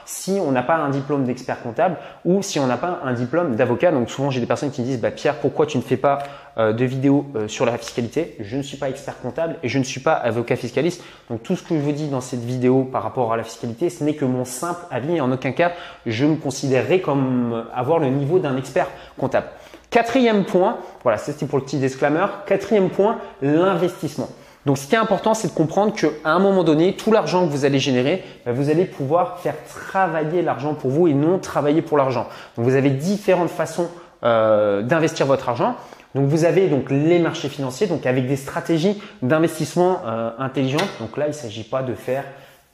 si 0.05 0.39
on 0.41 0.51
n'a 0.51 0.63
pas 0.63 0.77
un 0.77 0.89
diplôme 0.89 1.25
d'expert 1.25 1.61
comptable 1.61 1.97
ou 2.23 2.41
si 2.41 2.59
on 2.59 2.67
n'a 2.67 2.77
pas 2.77 2.99
un 3.03 3.13
diplôme 3.13 3.55
d'avocat. 3.55 3.91
Donc 3.91 4.09
souvent 4.09 4.29
j'ai 4.29 4.39
des 4.39 4.45
personnes 4.45 4.71
qui 4.71 4.81
me 4.81 4.85
disent 4.85 5.01
bah, 5.01 5.11
Pierre, 5.11 5.35
pourquoi 5.35 5.65
tu 5.65 5.77
ne 5.77 5.81
fais 5.83 5.97
pas 5.97 6.19
euh, 6.57 6.73
de 6.73 6.85
vidéos 6.85 7.25
euh, 7.35 7.47
sur 7.47 7.65
la 7.65 7.77
fiscalité? 7.77 8.35
Je 8.39 8.57
ne 8.57 8.61
suis 8.61 8.77
pas 8.77 8.89
expert 8.89 9.19
comptable 9.19 9.57
et 9.63 9.67
je 9.67 9.79
ne 9.79 9.83
suis 9.83 9.99
pas 9.99 10.13
avocat 10.13 10.55
fiscaliste. 10.55 11.03
Donc 11.29 11.43
tout 11.43 11.55
ce 11.55 11.63
que 11.63 11.75
je 11.75 11.81
vous 11.81 11.91
dis 11.91 12.07
dans 12.07 12.21
cette 12.21 12.43
vidéo 12.43 12.83
par 12.83 13.03
rapport 13.03 13.33
à 13.33 13.37
la 13.37 13.43
fiscalité, 13.43 13.89
ce 13.89 14.03
n'est 14.03 14.15
que 14.15 14.25
mon 14.25 14.45
simple 14.45 14.85
avis 14.91 15.15
et 15.15 15.21
en 15.21 15.31
aucun 15.31 15.51
cas 15.51 15.71
je 16.05 16.25
me 16.25 16.35
considérerai 16.35 17.01
comme 17.01 17.65
avoir 17.73 17.99
le 17.99 18.07
niveau 18.07 18.39
d'un 18.39 18.55
expert 18.57 18.87
comptable. 19.17 19.47
Quatrième 19.89 20.43
point, 20.43 20.77
voilà, 21.03 21.17
c'était 21.17 21.45
pour 21.45 21.57
le 21.57 21.63
petit 21.63 21.77
disclaimer. 21.77 22.25
Quatrième 22.45 22.89
point, 22.89 23.17
l'investissement. 23.41 24.27
Donc, 24.67 24.77
ce 24.77 24.85
qui 24.85 24.95
est 24.95 24.97
important, 24.97 25.33
c'est 25.33 25.47
de 25.47 25.53
comprendre 25.53 25.93
qu'à 25.95 26.09
un 26.25 26.39
moment 26.39 26.65
donné, 26.65 26.93
tout 26.97 27.09
l'argent 27.09 27.47
que 27.47 27.51
vous 27.53 27.63
allez 27.63 27.79
générer, 27.79 28.21
bah, 28.45 28.51
vous 28.51 28.69
allez 28.69 28.83
pouvoir 28.83 29.39
faire 29.39 29.55
travailler 29.63 30.41
l'argent 30.41 30.73
pour 30.73 30.91
vous 30.91 31.07
et 31.07 31.13
non 31.13 31.39
travailler 31.39 31.81
pour 31.81 31.97
l'argent. 31.97 32.27
Donc, 32.57 32.65
vous 32.65 32.75
avez 32.75 32.89
différentes 32.89 33.49
façons 33.49 33.89
euh, 34.25 34.81
d'investir 34.81 35.25
votre 35.25 35.47
argent. 35.47 35.77
Donc, 36.15 36.27
vous 36.27 36.43
avez 36.43 36.67
donc 36.67 36.91
les 36.91 37.17
marchés 37.17 37.47
financiers, 37.47 37.87
donc 37.87 38.05
avec 38.05 38.27
des 38.27 38.35
stratégies 38.35 39.01
d'investissement 39.21 40.01
euh, 40.05 40.31
intelligentes. 40.37 40.89
Donc 40.99 41.15
là, 41.15 41.27
il 41.27 41.29
ne 41.29 41.33
s'agit 41.33 41.63
pas 41.63 41.81
de 41.81 41.93
faire, 41.93 42.25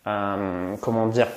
euh, 0.07 0.73
comment 0.81 1.05
dire, 1.05 1.27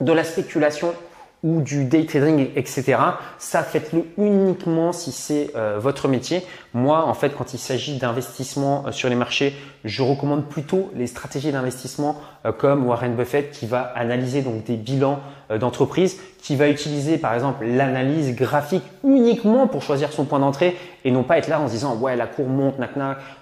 de 0.00 0.12
la 0.14 0.24
spéculation 0.24 0.94
ou 1.42 1.62
du 1.62 1.84
day 1.84 2.04
trading, 2.04 2.50
etc. 2.54 2.98
Ça, 3.38 3.62
faites-le 3.62 4.04
uniquement 4.18 4.92
si 4.92 5.10
c'est 5.12 5.50
euh, 5.56 5.78
votre 5.78 6.08
métier. 6.08 6.42
Moi, 6.74 7.04
en 7.04 7.14
fait, 7.14 7.34
quand 7.36 7.54
il 7.54 7.58
s'agit 7.58 7.98
d'investissement 7.98 8.84
euh, 8.86 8.92
sur 8.92 9.08
les 9.08 9.14
marchés, 9.14 9.54
je 9.84 10.02
recommande 10.02 10.48
plutôt 10.48 10.90
les 10.94 11.06
stratégies 11.06 11.52
d'investissement 11.52 12.20
euh, 12.44 12.52
comme 12.52 12.86
Warren 12.86 13.16
Buffett 13.16 13.50
qui 13.50 13.66
va 13.66 13.80
analyser 13.80 14.42
donc 14.42 14.64
des 14.64 14.76
bilans 14.76 15.20
d'entreprise, 15.58 16.20
qui 16.38 16.56
va 16.56 16.68
utiliser 16.68 17.18
par 17.18 17.34
exemple 17.34 17.64
l'analyse 17.66 18.34
graphique 18.34 18.84
uniquement 19.04 19.66
pour 19.66 19.82
choisir 19.82 20.12
son 20.12 20.24
point 20.24 20.38
d'entrée 20.38 20.76
et 21.04 21.10
non 21.10 21.22
pas 21.22 21.38
être 21.38 21.48
là 21.48 21.60
en 21.60 21.66
se 21.66 21.72
disant 21.72 21.96
ouais 21.96 22.16
la 22.16 22.26
cour 22.26 22.46
monte, 22.46 22.78
nac 22.78 22.90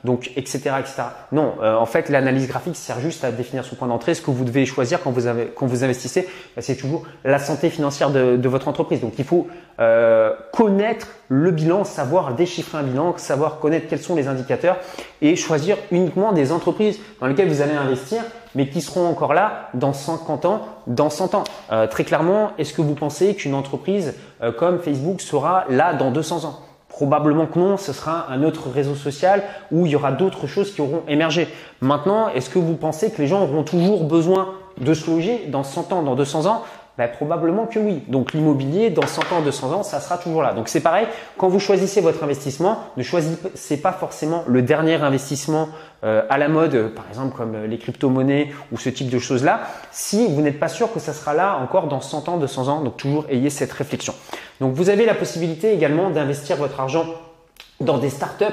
donc 0.05 0.31
etc 0.37 0.73
etc. 0.81 1.03
Non, 1.33 1.55
en 1.63 1.87
fait 1.87 2.09
l'analyse 2.09 2.49
graphique 2.49 2.77
sert 2.77 3.01
juste 3.01 3.25
à 3.25 3.31
définir 3.31 3.65
son 3.65 3.77
point 3.77 3.89
d'entrée. 3.89 4.15
Ce 4.15 4.23
que 4.23 4.31
vous 4.31 4.45
devez 4.45 4.67
choisir 4.67 5.01
quand 5.03 5.11
vous 5.11 5.27
avez, 5.27 5.53
quand 5.55 5.67
vous 5.67 5.85
investissez, 5.85 6.29
bah, 6.57 6.63
c'est 6.63 6.77
toujours 6.77 7.05
la 7.25 7.39
santé 7.39 7.71
financière 7.71 8.11
de, 8.11 8.37
de, 8.37 8.49
votre 8.49 8.69
entreprise. 8.69 9.01
Donc 9.01 9.15
il 9.19 9.25
faut 9.25 9.47
euh, 9.81 10.33
connaître 10.53 11.09
le 11.29 11.51
bilan, 11.51 11.85
savoir 11.85 12.35
déchiffrer 12.35 12.79
un 12.79 12.83
bilan, 12.83 13.15
savoir 13.19 13.59
connaître 13.59 13.87
quels 13.89 14.01
sont 14.01 14.17
les 14.17 14.29
indicateurs 14.29 14.77
et 15.21 15.37
choisir 15.37 15.77
uniquement 15.91 16.33
des 16.33 16.53
entreprises 16.53 16.99
dans 17.21 17.27
lesquelles 17.27 17.49
vous 17.49 17.61
allez 17.61 17.75
investir, 17.75 18.23
mais 18.55 18.69
qui 18.69 18.81
seront 18.81 19.07
encore 19.07 19.35
là 19.35 19.69
dans 19.75 19.93
50 19.93 20.45
ans, 20.47 20.63
dans 20.87 21.11
100 21.11 21.35
ans. 21.35 21.45
Euh, 21.71 21.87
très 21.87 22.05
clairement, 22.05 22.53
est-ce 22.59 22.73
que 22.73 22.83
vous 22.83 22.95
pensez 22.95 23.35
qu'une 23.35 23.55
entreprise 23.55 24.15
euh, 24.43 24.53
comme 24.53 24.79
Facebook 24.79 25.21
sera 25.21 25.65
là 25.69 25.93
dans 25.93 26.11
200 26.11 26.45
ans? 26.45 26.61
Probablement 26.89 27.47
que 27.47 27.59
non, 27.59 27.77
ce 27.77 27.93
sera 27.93 28.27
un 28.31 28.43
autre 28.43 28.71
réseau 28.71 28.95
social 28.95 29.43
où 29.71 29.87
il 29.87 29.93
y 29.93 29.97
aura 29.97 30.11
d'autres 30.11 30.47
choses 30.47 30.73
qui 30.73 30.81
auront 30.81 31.03
émergé. 31.07 31.47
Maintenant, 31.81 32.31
est-ce 32.31 32.49
que 32.49 32.59
vous 32.59 32.75
pensez 32.75 33.11
que 33.11 33.21
les 33.21 33.29
gens 33.29 33.43
auront 33.43 33.63
toujours 33.63 34.05
besoin 34.05 34.55
de 34.81 34.95
se 34.95 35.11
loger 35.11 35.47
dans 35.49 35.63
100 35.63 35.93
ans, 35.93 36.03
dans 36.03 36.17
200 36.17 36.47
ans? 36.47 36.63
Ben, 36.99 37.09
probablement 37.09 37.67
que 37.67 37.79
oui. 37.79 38.03
Donc 38.09 38.33
l'immobilier, 38.33 38.91
dans 38.91 39.07
100 39.07 39.33
ans, 39.33 39.41
200 39.41 39.73
ans, 39.73 39.83
ça 39.85 40.01
sera 40.01 40.19
toujours 40.19 40.43
là. 40.43 40.53
Donc 40.53 40.69
c'est 40.69 40.81
pareil, 40.81 41.07
quand 41.37 41.49
vous 41.49 41.61
choisissez 41.61 42.01
votre 42.01 42.25
investissement, 42.25 42.81
ne 42.97 43.05
choisissez 43.05 43.77
pas 43.77 43.93
forcément 43.93 44.43
le 44.49 44.63
dernier 44.63 44.97
investissement 44.97 45.69
euh, 46.03 46.23
à 46.29 46.39
la 46.39 46.49
mode, 46.49 46.93
par 46.97 47.07
exemple 47.09 47.37
comme 47.37 47.55
euh, 47.55 47.67
les 47.69 47.79
crypto-monnaies 47.79 48.51
ou 48.73 48.79
ce 48.79 48.89
type 48.89 49.11
de 49.11 49.19
choses-là, 49.21 49.61
si 49.93 50.27
vous 50.27 50.43
n'êtes 50.43 50.59
pas 50.59 50.67
sûr 50.67 50.93
que 50.93 50.99
ça 50.99 51.13
sera 51.13 51.35
là 51.35 51.59
encore 51.59 51.87
dans 51.87 52.01
100 52.01 52.29
ans, 52.29 52.37
200 52.37 52.67
ans. 52.67 52.81
Donc 52.83 52.97
toujours 52.97 53.27
ayez 53.31 53.51
cette 53.51 53.73
réflexion. 53.73 54.15
Donc 54.61 54.75
vous 54.75 54.91
avez 54.91 55.07
la 55.07 55.15
possibilité 55.15 55.73
également 55.73 56.11
d'investir 56.11 56.57
votre 56.57 56.81
argent 56.81 57.07
dans 57.81 57.99
des 57.99 58.11
startups 58.11 58.45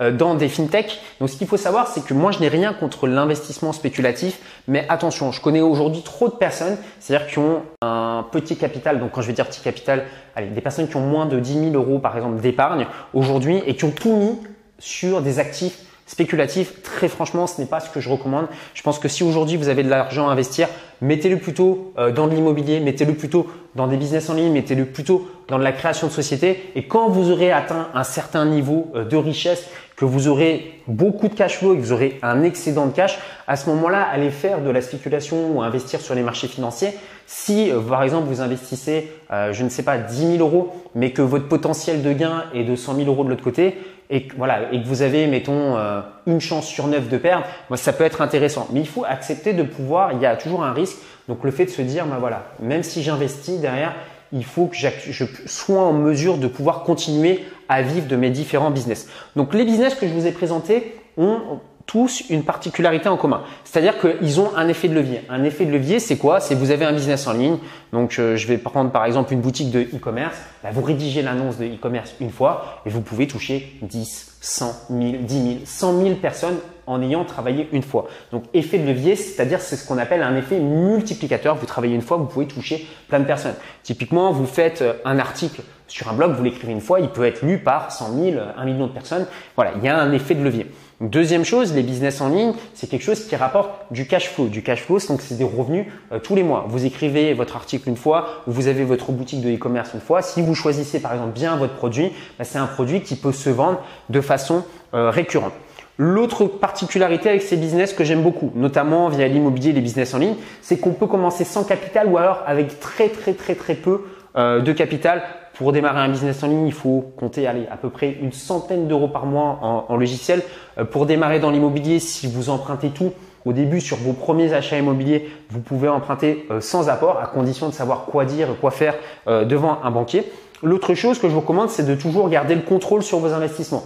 dans 0.00 0.34
des 0.34 0.48
fintechs. 0.48 1.00
Donc 1.18 1.28
ce 1.28 1.36
qu'il 1.36 1.46
faut 1.46 1.56
savoir, 1.56 1.88
c'est 1.88 2.04
que 2.04 2.14
moi 2.14 2.30
je 2.30 2.38
n'ai 2.38 2.48
rien 2.48 2.72
contre 2.72 3.06
l'investissement 3.06 3.72
spéculatif, 3.72 4.38
mais 4.68 4.86
attention, 4.88 5.32
je 5.32 5.40
connais 5.40 5.60
aujourd'hui 5.60 6.02
trop 6.02 6.28
de 6.28 6.34
personnes, 6.34 6.76
c'est-à-dire 7.00 7.26
qui 7.26 7.38
ont 7.38 7.62
un 7.82 8.24
petit 8.30 8.56
capital. 8.56 9.00
Donc 9.00 9.12
quand 9.12 9.22
je 9.22 9.26
vais 9.26 9.32
dire 9.32 9.46
petit 9.46 9.60
capital, 9.60 10.04
allez, 10.36 10.48
des 10.48 10.60
personnes 10.60 10.88
qui 10.88 10.96
ont 10.96 11.06
moins 11.06 11.26
de 11.26 11.40
10 11.40 11.72
000 11.72 11.74
euros 11.74 11.98
par 11.98 12.16
exemple 12.16 12.40
d'épargne 12.40 12.86
aujourd'hui 13.12 13.62
et 13.66 13.74
qui 13.74 13.84
ont 13.84 13.90
tout 13.90 14.16
mis 14.16 14.38
sur 14.78 15.20
des 15.22 15.38
actifs 15.38 15.78
spéculatifs. 16.08 16.82
Très 16.82 17.08
franchement, 17.08 17.46
ce 17.46 17.60
n'est 17.60 17.66
pas 17.66 17.80
ce 17.80 17.90
que 17.90 18.00
je 18.00 18.08
recommande. 18.08 18.46
Je 18.74 18.82
pense 18.82 18.98
que 18.98 19.08
si 19.08 19.22
aujourd'hui 19.22 19.56
vous 19.56 19.68
avez 19.68 19.82
de 19.82 19.90
l'argent 19.90 20.28
à 20.28 20.32
investir, 20.32 20.68
mettez-le 21.00 21.38
plutôt 21.38 21.92
euh, 21.98 22.10
dans 22.10 22.26
de 22.26 22.34
l'immobilier, 22.34 22.80
mettez-le 22.80 23.14
plutôt 23.14 23.46
dans 23.74 23.86
des 23.86 23.96
business 23.96 24.28
en 24.30 24.34
ligne, 24.34 24.52
mettez-le 24.52 24.86
plutôt 24.86 25.28
dans 25.48 25.58
de 25.58 25.64
la 25.64 25.72
création 25.72 26.06
de 26.08 26.12
société. 26.12 26.70
Et 26.74 26.88
quand 26.88 27.08
vous 27.08 27.30
aurez 27.30 27.52
atteint 27.52 27.88
un 27.94 28.04
certain 28.04 28.46
niveau 28.46 28.90
euh, 28.94 29.04
de 29.04 29.16
richesse 29.16 29.64
que 29.98 30.04
vous 30.04 30.28
aurez 30.28 30.80
beaucoup 30.86 31.26
de 31.26 31.34
cash 31.34 31.58
flow 31.58 31.74
et 31.74 31.76
que 31.76 31.82
vous 31.82 31.92
aurez 31.92 32.20
un 32.22 32.44
excédent 32.44 32.86
de 32.86 32.92
cash, 32.92 33.18
à 33.48 33.56
ce 33.56 33.68
moment-là, 33.70 34.02
allez 34.02 34.30
faire 34.30 34.60
de 34.60 34.70
la 34.70 34.80
spéculation 34.80 35.56
ou 35.56 35.60
investir 35.60 36.00
sur 36.00 36.14
les 36.14 36.22
marchés 36.22 36.46
financiers. 36.46 36.90
Si, 37.26 37.72
euh, 37.72 37.80
par 37.80 38.04
exemple, 38.04 38.28
vous 38.28 38.40
investissez, 38.40 39.10
euh, 39.32 39.52
je 39.52 39.64
ne 39.64 39.68
sais 39.68 39.82
pas, 39.82 39.98
10 39.98 40.36
000 40.36 40.38
euros, 40.38 40.72
mais 40.94 41.10
que 41.10 41.20
votre 41.20 41.48
potentiel 41.48 42.02
de 42.02 42.12
gain 42.12 42.44
est 42.54 42.62
de 42.62 42.76
100 42.76 42.94
000 42.94 43.08
euros 43.08 43.24
de 43.24 43.30
l'autre 43.30 43.42
côté, 43.42 43.76
et 44.08 44.28
que, 44.28 44.36
voilà, 44.36 44.72
et 44.72 44.80
que 44.80 44.86
vous 44.86 45.02
avez, 45.02 45.26
mettons, 45.26 45.76
euh, 45.76 46.00
une 46.26 46.40
chance 46.40 46.68
sur 46.68 46.86
neuf 46.86 47.08
de 47.08 47.18
perdre, 47.18 47.44
moi, 47.68 47.76
ça 47.76 47.92
peut 47.92 48.04
être 48.04 48.22
intéressant. 48.22 48.68
Mais 48.72 48.78
il 48.78 48.88
faut 48.88 49.04
accepter 49.04 49.52
de 49.52 49.64
pouvoir, 49.64 50.12
il 50.12 50.20
y 50.20 50.26
a 50.26 50.36
toujours 50.36 50.62
un 50.62 50.72
risque. 50.72 50.96
Donc, 51.26 51.42
le 51.42 51.50
fait 51.50 51.64
de 51.64 51.70
se 51.70 51.82
dire, 51.82 52.06
ben 52.06 52.18
voilà, 52.18 52.44
même 52.60 52.84
si 52.84 53.02
j'investis 53.02 53.58
derrière, 53.58 53.94
il 54.32 54.44
faut 54.44 54.66
que 54.66 54.76
je 54.76 55.24
sois 55.46 55.82
en 55.82 55.92
mesure 55.92 56.38
de 56.38 56.46
pouvoir 56.46 56.82
continuer 56.82 57.44
à 57.68 57.82
vivre 57.82 58.06
de 58.06 58.16
mes 58.16 58.30
différents 58.30 58.70
business. 58.70 59.08
Donc 59.36 59.54
les 59.54 59.64
business 59.64 59.94
que 59.94 60.06
je 60.06 60.12
vous 60.12 60.26
ai 60.26 60.32
présentés 60.32 60.96
ont 61.16 61.60
tous 61.88 62.24
une 62.28 62.44
particularité 62.44 63.08
en 63.08 63.16
commun. 63.16 63.42
C'est-à-dire 63.64 63.94
qu'ils 63.98 64.40
ont 64.40 64.54
un 64.56 64.68
effet 64.68 64.88
de 64.88 64.94
levier. 64.94 65.22
Un 65.30 65.42
effet 65.42 65.64
de 65.64 65.72
levier, 65.72 65.98
c'est 66.00 66.18
quoi? 66.18 66.38
C'est 66.38 66.54
vous 66.54 66.70
avez 66.70 66.84
un 66.84 66.92
business 66.92 67.26
en 67.26 67.32
ligne. 67.32 67.56
Donc, 67.94 68.18
euh, 68.18 68.36
je 68.36 68.46
vais 68.46 68.58
prendre 68.58 68.90
par 68.90 69.06
exemple 69.06 69.32
une 69.32 69.40
boutique 69.40 69.70
de 69.70 69.80
e-commerce. 69.80 70.36
Bah, 70.62 70.68
vous 70.70 70.82
rédigez 70.82 71.22
l'annonce 71.22 71.56
de 71.56 71.64
e-commerce 71.64 72.14
une 72.20 72.30
fois 72.30 72.82
et 72.84 72.90
vous 72.90 73.00
pouvez 73.00 73.26
toucher 73.26 73.78
10, 73.80 74.36
100 74.38 74.72
000, 74.90 75.00
10 75.22 75.34
000, 75.34 75.54
100 75.64 76.02
000 76.02 76.14
personnes 76.16 76.58
en 76.88 77.02
ayant 77.02 77.24
travaillé 77.24 77.68
une 77.72 77.82
fois. 77.82 78.08
Donc, 78.32 78.44
effet 78.54 78.78
de 78.78 78.86
levier, 78.86 79.14
c'est-à-dire 79.14 79.60
c'est 79.60 79.76
ce 79.76 79.86
qu'on 79.86 79.98
appelle 79.98 80.22
un 80.22 80.36
effet 80.36 80.58
multiplicateur. 80.58 81.54
Vous 81.54 81.66
travaillez 81.66 81.94
une 81.94 82.02
fois, 82.02 82.16
vous 82.16 82.26
pouvez 82.26 82.46
toucher 82.46 82.86
plein 83.08 83.20
de 83.20 83.24
personnes. 83.24 83.54
Typiquement, 83.82 84.32
vous 84.32 84.46
faites 84.46 84.82
euh, 84.82 84.94
un 85.04 85.18
article 85.18 85.62
sur 85.88 86.08
un 86.08 86.12
blog, 86.12 86.34
vous 86.34 86.44
l'écrivez 86.44 86.72
une 86.72 86.82
fois, 86.82 87.00
il 87.00 87.08
peut 87.08 87.24
être 87.24 87.42
lu 87.42 87.58
par 87.58 87.90
100 87.90 88.14
000, 88.14 88.36
1 88.56 88.64
million 88.66 88.86
de 88.86 88.92
personnes. 88.92 89.26
Voilà, 89.56 89.72
il 89.76 89.82
y 89.82 89.88
a 89.88 89.98
un 89.98 90.12
effet 90.12 90.34
de 90.34 90.44
levier. 90.44 90.66
Deuxième 91.00 91.44
chose, 91.44 91.74
les 91.74 91.82
business 91.82 92.20
en 92.20 92.28
ligne, 92.28 92.52
c'est 92.74 92.88
quelque 92.88 93.04
chose 93.04 93.24
qui 93.26 93.36
rapporte 93.36 93.70
du 93.92 94.06
cash 94.06 94.28
flow. 94.28 94.48
Du 94.48 94.62
cash 94.62 94.82
flow, 94.82 94.98
donc 95.08 95.22
c'est 95.22 95.38
des 95.38 95.44
revenus 95.44 95.86
euh, 96.12 96.18
tous 96.18 96.34
les 96.34 96.42
mois. 96.42 96.66
Vous 96.68 96.84
écrivez 96.84 97.32
votre 97.34 97.56
article 97.56 97.88
une 97.88 97.96
fois, 97.96 98.42
vous 98.46 98.66
avez 98.66 98.84
votre 98.84 99.12
boutique 99.12 99.40
de 99.40 99.50
e-commerce 99.50 99.90
une 99.94 100.00
fois. 100.00 100.22
Si 100.22 100.42
vous 100.42 100.54
choisissez 100.54 101.00
par 101.00 101.12
exemple 101.12 101.32
bien 101.32 101.56
votre 101.56 101.74
produit, 101.74 102.12
bah, 102.38 102.44
c'est 102.44 102.58
un 102.58 102.66
produit 102.66 103.00
qui 103.02 103.16
peut 103.16 103.32
se 103.32 103.48
vendre 103.48 103.80
de 104.10 104.20
façon 104.20 104.64
euh, 104.92 105.10
récurrente. 105.10 105.52
L'autre 106.00 106.44
particularité 106.44 107.28
avec 107.28 107.42
ces 107.42 107.56
business 107.56 107.92
que 107.92 108.04
j'aime 108.04 108.22
beaucoup, 108.22 108.52
notamment 108.54 109.08
via 109.08 109.26
l'immobilier 109.26 109.70
et 109.70 109.72
les 109.72 109.80
business 109.80 110.14
en 110.14 110.18
ligne, 110.18 110.36
c'est 110.62 110.78
qu'on 110.78 110.92
peut 110.92 111.08
commencer 111.08 111.42
sans 111.42 111.64
capital 111.64 112.06
ou 112.06 112.16
alors 112.16 112.44
avec 112.46 112.78
très 112.78 113.08
très 113.08 113.34
très 113.34 113.56
très 113.56 113.74
peu 113.74 114.02
euh, 114.36 114.60
de 114.60 114.72
capital 114.72 115.24
pour 115.54 115.72
démarrer 115.72 115.98
un 115.98 116.08
business 116.08 116.40
en 116.44 116.46
ligne, 116.46 116.68
il 116.68 116.72
faut 116.72 117.12
compter 117.16 117.48
allez, 117.48 117.66
à 117.68 117.76
peu 117.76 117.90
près 117.90 118.16
une 118.22 118.30
centaine 118.30 118.86
d'euros 118.86 119.08
par 119.08 119.26
mois 119.26 119.58
en, 119.88 119.96
logiciel. 119.96 120.42
Euh, 120.78 120.84
pour 120.84 121.04
démarrer 121.04 121.40
dans 121.40 121.50
l'immobilier, 121.50 121.98
si 121.98 122.28
vous 122.28 122.48
empruntez 122.48 122.90
tout, 122.90 123.12
au 123.44 123.52
début, 123.52 123.80
sur 123.80 123.96
vos 123.96 124.12
premiers 124.12 124.52
achats 124.52 124.78
immobiliers, 124.78 125.28
vous 125.50 125.58
pouvez 125.58 125.88
emprunter 125.88 126.46
euh, 126.52 126.60
sans 126.60 126.88
apport, 126.88 127.18
à 127.18 127.26
condition 127.26 127.68
de 127.68 127.74
savoir 127.74 128.04
quoi 128.04 128.24
dire, 128.24 128.50
quoi 128.60 128.70
faire 128.70 128.94
devant 129.26 129.80
un 129.82 129.90
banquier. 129.90 130.30
L'autre 130.62 130.94
chose 130.94 131.18
que 131.18 131.28
je 131.28 131.34
vous 131.34 131.40
recommande, 131.40 131.70
c'est 131.70 131.86
de 131.86 131.96
toujours 131.96 132.28
garder 132.28 132.54
le 132.54 132.62
contrôle 132.62 133.02
sur 133.02 133.18
vos 133.18 133.32
investissements. 133.32 133.82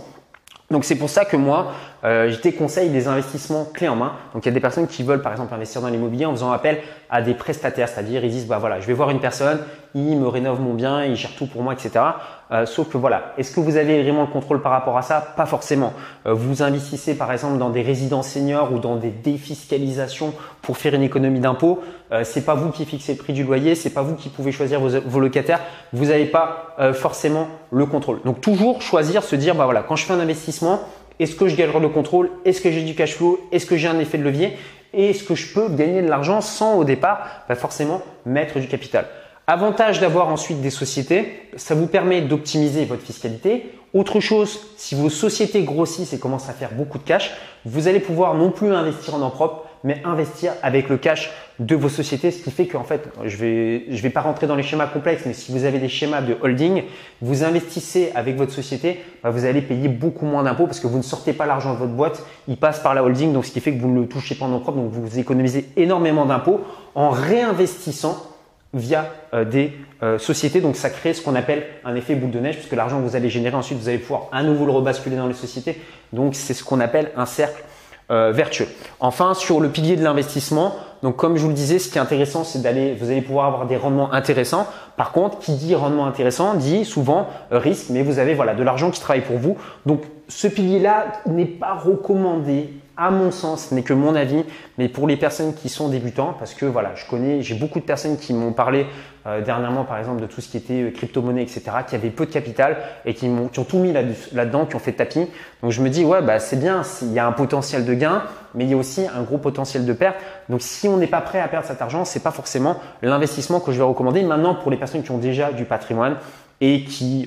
Donc 0.70 0.85
c'est 0.85 0.96
pour 0.96 1.11
ça 1.11 1.25
que 1.25 1.37
moi, 1.37 1.72
euh, 2.05 2.31
je 2.31 2.41
déconseille 2.41 2.91
des 2.91 3.07
investissements 3.07 3.65
clés 3.65 3.88
en 3.88 3.97
main. 3.97 4.12
Donc 4.35 4.45
il 4.45 4.49
y 4.49 4.51
a 4.51 4.55
des 4.55 4.61
personnes 4.61 4.87
qui 4.87 5.03
veulent 5.03 5.23
par 5.23 5.33
exemple 5.33 5.55
investir 5.55 5.81
dans 5.81 5.88
l'immobilier 5.88 6.27
en 6.27 6.33
faisant 6.33 6.51
appel 6.51 6.79
à 7.11 7.23
des 7.23 7.35
prestataires, 7.35 7.88
c'est-à-dire 7.88 8.25
ils 8.25 8.31
disent 8.31 8.47
bah 8.47 8.59
voilà, 8.59 8.81
je 8.81 8.87
vais 8.87 8.93
voir 8.93 9.11
une 9.11 9.21
personne, 9.21 9.61
il 9.95 10.19
me 10.19 10.27
rénove 10.27 10.61
mon 10.61 10.75
bien, 10.75 11.05
il 11.05 11.15
gère 11.15 11.35
tout 11.37 11.47
pour 11.47 11.62
moi, 11.62 11.75
etc. 11.75 12.05
Euh, 12.51 12.67
sauf 12.67 12.91
que 12.91 12.99
voilà, 12.99 13.35
est-ce 13.38 13.55
que 13.55 13.61
vous 13.61 13.77
avez 13.77 14.03
vraiment 14.03 14.23
le 14.23 14.27
contrôle 14.29 14.62
par 14.62 14.73
rapport 14.73 14.97
à 14.99 15.03
ça? 15.03 15.33
Pas 15.37 15.47
forcément. 15.47 15.93
Euh, 16.27 16.35
vous 16.35 16.62
investissez 16.62 17.15
par 17.15 17.31
exemple 17.33 17.59
dans 17.59 17.71
des 17.71 17.83
résidences 17.83 18.29
seniors 18.29 18.73
ou 18.73 18.79
dans 18.79 18.97
des 18.97 19.11
défiscalisations 19.11 20.35
pour 20.62 20.77
faire 20.77 20.95
une 20.95 21.03
économie 21.03 21.41
d'impôt. 21.41 21.83
Euh, 22.12 22.25
c'est 22.25 22.45
pas 22.45 22.55
vous 22.55 22.71
qui 22.71 22.85
fixez 22.85 23.12
le 23.12 23.19
prix 23.19 23.33
du 23.33 23.45
loyer, 23.45 23.75
c'est 23.75 23.91
pas 23.91 24.03
vous 24.03 24.15
qui 24.15 24.29
pouvez 24.29 24.53
choisir 24.53 24.81
vos, 24.81 25.01
vos 25.01 25.21
locataires. 25.21 25.61
Vous 25.93 26.07
n'avez 26.07 26.27
pas 26.27 26.75
euh, 26.79 26.93
forcément 26.93 27.49
le 27.71 27.87
contrôle. 27.87 28.21
Donc 28.25 28.41
toujours 28.41 28.83
choisir, 28.83 29.23
se 29.23 29.37
dire 29.37 29.55
bah 29.55 29.65
voilà, 29.65 29.83
quand 29.83 29.97
je 29.97 30.05
fais 30.05 30.12
un 30.12 30.21
investissement, 30.21 30.81
est-ce 31.18 31.37
que 31.37 31.48
je 31.48 31.57
garderai 31.57 31.81
le 31.81 31.88
contrôle? 31.88 32.31
Est-ce 32.44 32.61
que 32.61 32.70
j'ai 32.70 32.83
du 32.83 32.94
cash 32.94 33.14
flow? 33.14 33.40
Est-ce 33.53 33.66
que 33.66 33.77
j'ai 33.77 33.88
un 33.88 33.98
effet 33.98 34.18
de 34.18 34.25
levier? 34.25 34.57
Et 34.94 35.11
est-ce 35.11 35.25
que 35.25 35.35
je 35.35 35.53
peux 35.53 35.68
gagner 35.68 36.03
de 36.03 36.09
l'argent 36.09 36.40
sans 36.40 36.77
au 36.77 36.85
départ 36.85 37.44
bah 37.48 37.55
forcément 37.55 38.03
mettre 38.27 38.59
du 38.59 38.68
capital? 38.68 39.07
Avantage 39.49 39.99
d'avoir 39.99 40.29
ensuite 40.29 40.61
des 40.61 40.71
sociétés, 40.71 41.49
ça 41.57 41.75
vous 41.75 41.89
permet 41.89 42.21
d'optimiser 42.21 42.85
votre 42.85 43.03
fiscalité. 43.03 43.73
Autre 43.93 44.21
chose, 44.21 44.61
si 44.77 44.95
vos 44.95 45.11
sociétés 45.11 45.63
grossissent 45.63 46.13
et 46.13 46.19
commencent 46.21 46.49
à 46.49 46.53
faire 46.53 46.71
beaucoup 46.73 46.99
de 46.99 47.03
cash, 47.03 47.33
vous 47.65 47.89
allez 47.89 47.99
pouvoir 47.99 48.35
non 48.35 48.53
plus 48.53 48.73
investir 48.73 49.17
en 49.17 49.31
propre, 49.31 49.65
mais 49.83 50.01
investir 50.05 50.53
avec 50.63 50.89
le 50.89 50.97
cash 50.97 51.33
de 51.59 51.75
vos 51.75 51.89
sociétés, 51.89 52.31
ce 52.31 52.41
qui 52.41 52.53
fait 52.53 52.67
qu'en 52.67 52.85
fait, 52.85 53.09
je 53.25 53.37
vais, 53.37 53.85
je 53.91 54.01
vais 54.01 54.11
pas 54.11 54.21
rentrer 54.21 54.47
dans 54.47 54.55
les 54.55 54.63
schémas 54.63 54.87
complexes, 54.87 55.25
mais 55.27 55.33
si 55.33 55.51
vous 55.51 55.65
avez 55.65 55.81
des 55.81 55.89
schémas 55.89 56.23
de 56.23 56.37
holding, 56.41 56.85
vous 57.21 57.43
investissez 57.43 58.13
avec 58.15 58.37
votre 58.37 58.53
société, 58.53 59.01
bah, 59.25 59.31
vous 59.31 59.45
allez 59.45 59.61
payer 59.61 59.89
beaucoup 59.89 60.25
moins 60.25 60.45
d'impôts 60.45 60.67
parce 60.67 60.79
que 60.79 60.87
vous 60.87 60.99
ne 60.99 61.03
sortez 61.03 61.33
pas 61.33 61.47
l'argent 61.47 61.75
de 61.75 61.79
votre 61.79 61.93
boîte, 61.93 62.25
il 62.47 62.57
passe 62.57 62.79
par 62.79 62.95
la 62.95 63.03
holding, 63.03 63.33
donc 63.33 63.45
ce 63.45 63.51
qui 63.51 63.61
fait 63.61 63.75
que 63.75 63.81
vous 63.81 63.91
ne 63.91 64.03
le 64.03 64.07
touchez 64.07 64.37
pas 64.37 64.47
en 64.47 64.61
propre, 64.61 64.79
donc 64.79 64.93
vous 64.93 65.19
économisez 65.19 65.69
énormément 65.77 66.27
d'impôts 66.27 66.61
en 66.95 67.11
réinvestissant 67.11 68.32
via 68.75 69.07
euh, 69.35 69.45
des 69.45 69.73
euh, 70.03 70.19
sociétés. 70.19 70.61
Donc 70.61 70.77
ça 70.77 70.91
crée 70.91 71.15
ce 71.15 71.23
qu'on 71.23 71.35
appelle 71.35 71.65
un 71.85 71.95
effet 71.95 72.15
boule 72.15 72.31
de 72.31 72.39
neige, 72.39 72.57
puisque 72.57 72.73
l'argent 72.73 72.99
que 72.99 73.09
vous 73.09 73.17
allez 73.17 73.31
générer 73.31 73.55
ensuite, 73.55 73.79
vous 73.79 73.89
allez 73.89 73.99
pouvoir 73.99 74.29
à 74.33 74.43
nouveau 74.43 74.67
le 74.67 74.73
rebasculer 74.73 75.17
dans 75.17 75.27
les 75.27 75.35
sociétés. 75.35 75.81
Donc 76.13 76.35
c'est 76.35 76.55
ce 76.55 76.65
qu'on 76.65 76.81
appelle 76.81 77.11
un 77.17 77.27
cercle 77.27 77.63
euh, 78.11 78.33
vertueux. 78.33 78.69
Enfin, 79.01 79.35
sur 79.35 79.61
le 79.61 79.69
pilier 79.69 79.97
de 79.97 80.03
l'investissement, 80.03 80.75
donc 81.03 81.17
comme 81.17 81.37
je 81.37 81.43
vous 81.43 81.49
le 81.49 81.55
disais, 81.55 81.79
ce 81.79 81.89
qui 81.89 81.99
est 81.99 82.01
intéressant, 82.01 82.45
c'est 82.45 82.61
d'aller, 82.61 82.95
vous 82.95 83.11
allez 83.11 83.23
pouvoir 83.23 83.47
avoir 83.47 83.67
des 83.67 83.77
rendements 83.77 84.13
intéressants. 84.13 84.67
Par 84.97 85.13
contre, 85.13 85.39
qui 85.39 85.55
dit 85.55 85.75
rendement 85.75 86.07
intéressant 86.07 86.55
dit 86.55 86.85
souvent 86.85 87.29
risque, 87.51 87.87
mais 87.91 88.03
vous 88.03 88.19
avez 88.19 88.35
voilà 88.35 88.55
de 88.55 88.63
l'argent 88.63 88.91
qui 88.91 89.01
travaille 89.01 89.25
pour 89.25 89.39
vous. 89.39 89.57
Donc 89.87 90.03
ce 90.29 90.47
pilier-là 90.47 91.07
n'est 91.27 91.45
pas 91.45 91.75
recommandé 91.75 92.71
à 92.97 93.11
mon 93.11 93.31
sens, 93.31 93.69
ce 93.69 93.75
n'est 93.75 93.83
que 93.83 93.95
mon 93.95 94.15
avis, 94.15 94.45
mais 94.77 94.89
pour 94.89 95.07
les 95.07 95.17
personnes 95.17 95.55
qui 95.55 95.69
sont 95.69 95.89
débutants, 95.89 96.35
parce 96.39 96.55
que 96.55 96.67
voilà, 96.67 96.95
je 96.95 97.07
connais, 97.07 97.43
j'ai 97.43 97.55
beaucoup 97.55 97.81
de 97.81 97.85
personnes 97.85 98.19
qui 98.19 98.35
m'ont 98.35 98.53
parlé 98.53 98.87
euh, 99.27 99.41
dernièrement, 99.41 99.85
par 99.85 99.99
exemple, 99.99 100.21
de 100.21 100.27
tout 100.27 100.41
ce 100.41 100.49
qui 100.49 100.57
était 100.57 100.83
euh, 100.83 100.91
crypto-monnaie, 100.91 101.43
etc., 101.43 101.63
qui 101.87 101.95
avaient 101.95 102.11
peu 102.11 102.27
de 102.27 102.33
capital 102.33 102.77
et 103.05 103.15
qui, 103.15 103.27
ont, 103.27 103.49
qui 103.49 103.61
ont 103.61 103.65
tout 103.65 103.79
mis 103.79 103.93
là-dedans, 103.93 104.67
qui 104.67 104.77
ont 104.77 104.81
fait 104.81 104.93
tapis. 104.93 105.27
Donc 105.63 105.71
je 105.71 105.81
me 105.81 105.89
dis, 105.89 106.05
ouais, 106.05 106.23
bah 106.23 106.39
c'est 106.39 106.59
bien, 106.59 106.83
il 107.03 107.13
y 107.13 107.19
a 107.19 107.27
un 107.27 107.33
potentiel 107.33 107.85
de 107.85 107.95
gain, 107.95 108.25
mais 108.55 108.65
il 108.65 108.71
y 108.71 108.75
a 108.75 108.77
aussi 108.77 109.07
un 109.07 109.23
gros 109.23 109.39
potentiel 109.39 109.87
de 109.87 109.93
perte. 109.93 110.17
Donc 110.49 110.61
si 110.61 110.89
on 110.89 110.97
n'est 110.97 111.07
pas 111.07 111.21
prêt 111.21 111.41
à 111.41 111.49
perdre 111.49 111.67
cet 111.67 111.81
argent, 111.81 112.05
c'est 112.05 112.23
pas 112.23 112.33
forcément 112.33 112.77
l'investissement 113.01 113.61
que 113.61 113.73
je 113.73 113.79
vais 113.79 113.85
recommander. 113.85 114.23
Maintenant, 114.23 114.55
pour 114.55 114.71
les 114.71 114.77
personnes 114.77 115.03
qui 115.03 115.13
ont 115.13 115.19
déjà 115.19 115.53
du 115.53 115.65
patrimoine, 115.65 116.17
et 116.62 116.85
qui 116.85 117.27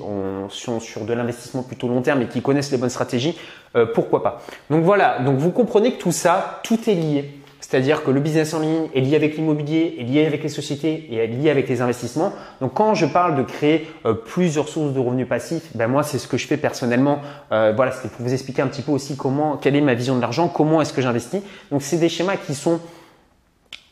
sont 0.49 0.79
sur 0.79 1.01
de 1.01 1.13
l'investissement 1.13 1.61
plutôt 1.61 1.89
long 1.89 2.01
terme 2.01 2.21
et 2.21 2.27
qui 2.27 2.41
connaissent 2.41 2.71
les 2.71 2.77
bonnes 2.77 2.89
stratégies, 2.89 3.37
euh, 3.75 3.85
pourquoi 3.85 4.23
pas. 4.23 4.41
Donc 4.69 4.83
voilà, 4.83 5.19
donc 5.19 5.37
vous 5.37 5.51
comprenez 5.51 5.91
que 5.93 6.01
tout 6.01 6.13
ça, 6.13 6.61
tout 6.63 6.79
est 6.89 6.95
lié. 6.95 7.39
C'est-à-dire 7.59 8.03
que 8.03 8.11
le 8.11 8.19
business 8.21 8.53
en 8.53 8.59
ligne 8.59 8.87
est 8.93 9.01
lié 9.01 9.15
avec 9.15 9.35
l'immobilier, 9.35 9.97
est 9.99 10.03
lié 10.03 10.25
avec 10.25 10.43
les 10.43 10.49
sociétés 10.49 11.07
et 11.09 11.17
est 11.17 11.27
lié 11.27 11.49
avec 11.49 11.67
les 11.67 11.81
investissements. 11.81 12.31
Donc 12.61 12.75
quand 12.75 12.93
je 12.93 13.05
parle 13.07 13.35
de 13.35 13.43
créer 13.43 13.87
euh, 14.05 14.13
plusieurs 14.13 14.69
sources 14.69 14.93
de 14.93 14.99
revenus 14.99 15.27
passifs, 15.27 15.69
ben 15.75 15.87
moi 15.87 16.03
c'est 16.03 16.19
ce 16.19 16.29
que 16.29 16.37
je 16.37 16.47
fais 16.47 16.57
personnellement. 16.57 17.19
Euh, 17.51 17.73
voilà, 17.75 17.91
c'était 17.91 18.07
pour 18.07 18.25
vous 18.25 18.33
expliquer 18.33 18.61
un 18.61 18.67
petit 18.67 18.83
peu 18.83 18.91
aussi 18.93 19.17
comment, 19.17 19.57
quelle 19.57 19.75
est 19.75 19.81
ma 19.81 19.95
vision 19.95 20.15
de 20.15 20.21
l'argent, 20.21 20.47
comment 20.47 20.81
est-ce 20.81 20.93
que 20.93 21.01
j'investis. 21.01 21.41
Donc 21.71 21.81
c'est 21.81 21.97
des 21.97 22.07
schémas 22.07 22.37
qui 22.37 22.55
sont 22.55 22.79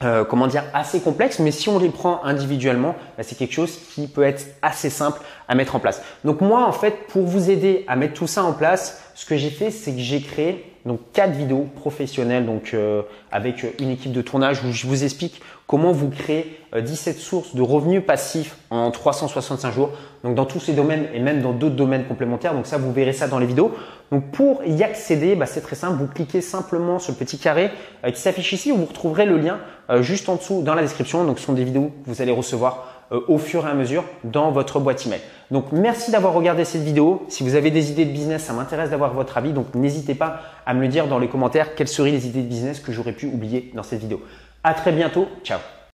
euh, 0.03 0.23
comment 0.23 0.47
dire, 0.47 0.63
assez 0.73 0.99
complexe, 0.99 1.39
mais 1.39 1.51
si 1.51 1.69
on 1.69 1.79
les 1.79 1.89
prend 1.89 2.23
individuellement, 2.23 2.95
bah, 3.17 3.23
c'est 3.23 3.37
quelque 3.37 3.53
chose 3.53 3.77
qui 3.93 4.07
peut 4.07 4.23
être 4.23 4.45
assez 4.61 4.89
simple 4.89 5.21
à 5.47 5.55
mettre 5.55 5.75
en 5.75 5.79
place. 5.79 6.01
Donc 6.23 6.41
moi, 6.41 6.65
en 6.65 6.71
fait, 6.71 7.07
pour 7.07 7.23
vous 7.23 7.49
aider 7.49 7.85
à 7.87 7.95
mettre 7.95 8.13
tout 8.13 8.27
ça 8.27 8.43
en 8.43 8.53
place, 8.53 9.01
ce 9.15 9.25
que 9.25 9.37
j'ai 9.37 9.49
fait, 9.49 9.71
c'est 9.71 9.91
que 9.91 9.99
j'ai 9.99 10.21
créé 10.21 10.72
donc 10.85 10.99
quatre 11.13 11.31
vidéos 11.31 11.67
professionnelles, 11.75 12.45
donc 12.45 12.71
euh, 12.73 13.03
avec 13.31 13.65
une 13.79 13.89
équipe 13.89 14.11
de 14.11 14.21
tournage 14.21 14.63
où 14.63 14.71
je 14.71 14.85
vous 14.85 15.05
explique 15.05 15.41
comment 15.65 15.93
vous 15.93 16.09
créer 16.09 16.59
17 16.77 17.15
euh, 17.15 17.19
sources 17.19 17.55
de 17.55 17.61
revenus 17.61 18.03
passifs 18.05 18.57
en 18.69 18.91
365 18.91 19.71
jours. 19.71 19.91
Donc 20.25 20.35
dans 20.35 20.45
tous 20.45 20.59
ces 20.59 20.73
domaines 20.73 21.07
et 21.13 21.21
même 21.21 21.41
dans 21.41 21.53
d'autres 21.53 21.75
domaines 21.75 22.03
complémentaires. 22.05 22.53
Donc 22.53 22.67
ça, 22.67 22.77
vous 22.77 22.91
verrez 22.91 23.13
ça 23.13 23.29
dans 23.29 23.39
les 23.39 23.45
vidéos. 23.45 23.71
Donc 24.11 24.31
pour 24.31 24.61
y 24.65 24.83
accéder, 24.83 25.35
bah, 25.35 25.45
c'est 25.45 25.61
très 25.61 25.77
simple. 25.77 25.97
Vous 25.97 26.07
cliquez 26.07 26.41
simplement 26.41 26.99
sur 26.99 27.13
le 27.13 27.17
petit 27.17 27.37
carré 27.37 27.71
euh, 28.03 28.11
qui 28.11 28.19
s'affiche 28.19 28.51
ici. 28.51 28.71
Vous 28.71 28.85
retrouverez 28.85 29.25
le 29.25 29.37
lien 29.37 29.59
juste 29.99 30.29
en 30.29 30.35
dessous 30.35 30.61
dans 30.63 30.75
la 30.75 30.81
description. 30.81 31.23
Donc 31.23 31.39
ce 31.39 31.45
sont 31.45 31.53
des 31.53 31.63
vidéos 31.63 31.91
que 32.05 32.09
vous 32.09 32.21
allez 32.21 32.31
recevoir 32.31 33.02
au 33.11 33.37
fur 33.37 33.65
et 33.65 33.69
à 33.69 33.73
mesure 33.73 34.03
dans 34.23 34.51
votre 34.51 34.79
boîte 34.79 35.05
email. 35.05 35.21
Donc 35.51 35.71
merci 35.71 36.11
d'avoir 36.11 36.33
regardé 36.33 36.65
cette 36.65 36.81
vidéo. 36.81 37.25
Si 37.29 37.43
vous 37.43 37.55
avez 37.55 37.69
des 37.69 37.91
idées 37.91 38.05
de 38.05 38.11
business, 38.11 38.43
ça 38.43 38.53
m'intéresse 38.53 38.89
d'avoir 38.89 39.13
votre 39.13 39.37
avis. 39.37 39.53
Donc 39.53 39.75
n'hésitez 39.75 40.15
pas 40.15 40.39
à 40.65 40.73
me 40.73 40.81
le 40.81 40.87
dire 40.87 41.07
dans 41.07 41.19
les 41.19 41.27
commentaires 41.27 41.75
quelles 41.75 41.87
seraient 41.87 42.11
les 42.11 42.27
idées 42.27 42.41
de 42.41 42.47
business 42.47 42.79
que 42.79 42.91
j'aurais 42.91 43.13
pu 43.13 43.27
oublier 43.27 43.71
dans 43.75 43.83
cette 43.83 43.99
vidéo. 43.99 44.21
À 44.63 44.73
très 44.73 44.91
bientôt. 44.91 45.27
Ciao. 45.43 45.59